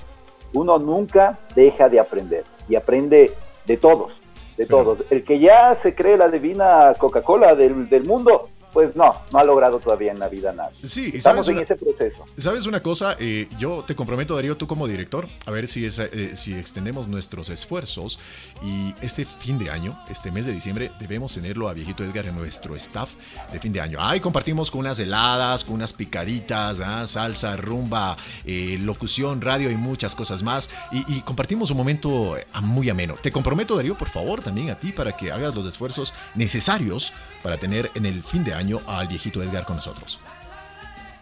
[0.53, 3.31] uno nunca deja de aprender y aprende
[3.65, 4.13] de todos,
[4.57, 4.99] de todos.
[5.09, 9.43] El que ya se cree la divina Coca-Cola del, del mundo, pues no, no ha
[9.45, 10.69] logrado todavía en la vida nada.
[10.85, 12.25] Sí, estamos en ese proceso.
[12.37, 13.15] ¿Sabes una cosa?
[13.21, 17.07] Eh, yo te comprometo, Darío, tú como director, a ver si, es, eh, si extendemos
[17.07, 18.19] nuestros esfuerzos
[18.61, 22.35] y este fin de año, este mes de diciembre, debemos tenerlo a Viejito Edgar en
[22.35, 23.13] nuestro staff
[23.49, 23.97] de fin de año.
[24.01, 27.07] Ahí compartimos con unas heladas, con unas picaditas, ¿ah?
[27.07, 30.69] salsa, rumba, eh, locución, radio y muchas cosas más.
[30.91, 33.15] Y, y compartimos un momento muy ameno.
[33.21, 37.13] Te comprometo, Darío, por favor, también a ti para que hagas los esfuerzos necesarios
[37.45, 40.19] para tener en el fin de año al viejito Edgar con nosotros.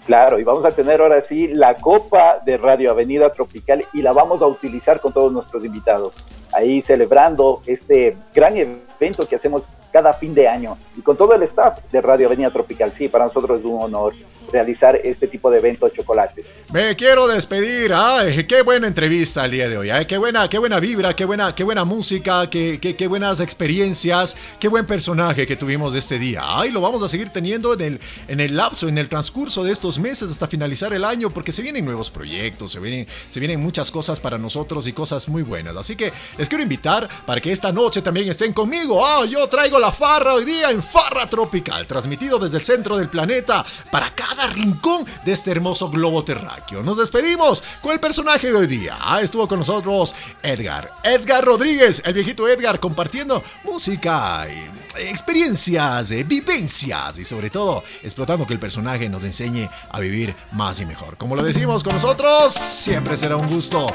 [0.06, 4.14] Claro, y vamos a tener ahora sí la copa de Radio Avenida Tropical y la
[4.14, 6.14] vamos a utilizar con todos nuestros invitados.
[6.54, 11.44] Ahí celebrando este gran evento que hacemos cada fin de año y con todo el
[11.44, 12.90] staff de Radio Avenida Tropical.
[12.92, 14.14] Sí, para nosotros es un honor
[14.54, 16.46] realizar este tipo de eventos chocolates.
[16.72, 17.92] Me quiero despedir.
[17.94, 19.90] Ay, qué buena entrevista el día de hoy.
[19.90, 24.38] Ay, qué buena, qué buena vibra, qué buena, qué buena música, qué, qué, buenas experiencias,
[24.60, 26.42] qué buen personaje que tuvimos este día.
[26.44, 29.72] Ay, lo vamos a seguir teniendo en el, en el lapso, en el transcurso de
[29.72, 33.60] estos meses hasta finalizar el año, porque se vienen nuevos proyectos, se vienen, se vienen
[33.60, 35.76] muchas cosas para nosotros y cosas muy buenas.
[35.76, 39.04] Así que les quiero invitar para que esta noche también estén conmigo.
[39.06, 43.10] Ah, yo traigo la farra hoy día en Farra Tropical, transmitido desde el centro del
[43.10, 46.84] planeta para cada rincón de este hermoso globo terráqueo.
[46.84, 48.98] Nos despedimos con el personaje de hoy día.
[49.00, 57.18] Ah, estuvo con nosotros Edgar, Edgar Rodríguez, el viejito Edgar, compartiendo música y experiencias, vivencias
[57.18, 61.18] y sobre todo explotando que el personaje nos enseñe a vivir más y mejor.
[61.18, 63.86] Como lo decimos con nosotros, siempre será un gusto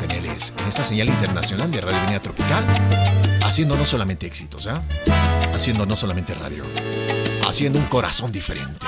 [0.00, 2.64] tenerles en esa señal internacional de Radio Avenida Tropical,
[3.48, 4.72] haciendo no solamente éxitos, ¿eh?
[5.54, 6.62] haciendo no solamente radio,
[7.48, 8.86] haciendo un corazón diferente.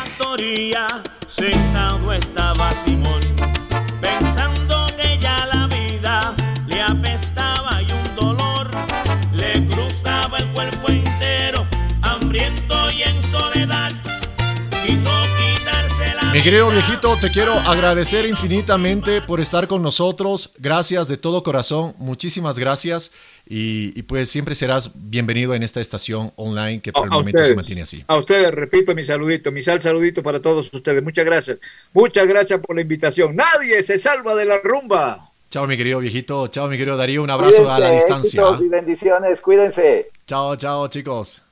[16.33, 20.53] Mi querido viejito, te quiero agradecer infinitamente por estar con nosotros.
[20.59, 23.13] Gracias de todo corazón, muchísimas gracias.
[23.49, 27.39] Y, y, pues siempre serás bienvenido en esta estación online que por el a momento
[27.39, 28.05] ustedes, se mantiene así.
[28.07, 31.03] A ustedes, repito mi saludito, mi sal saludito para todos ustedes.
[31.03, 31.59] Muchas gracias.
[31.93, 33.35] Muchas gracias por la invitación.
[33.35, 35.31] Nadie se salva de la rumba.
[35.51, 36.47] Chao, mi querido viejito.
[36.47, 37.25] Chao, mi querido Darío.
[37.25, 38.41] Un abrazo Cuídense, a la distancia.
[38.41, 40.11] éxitos y bendiciones, cuídense.
[40.29, 41.43] Chao, chao, chicos.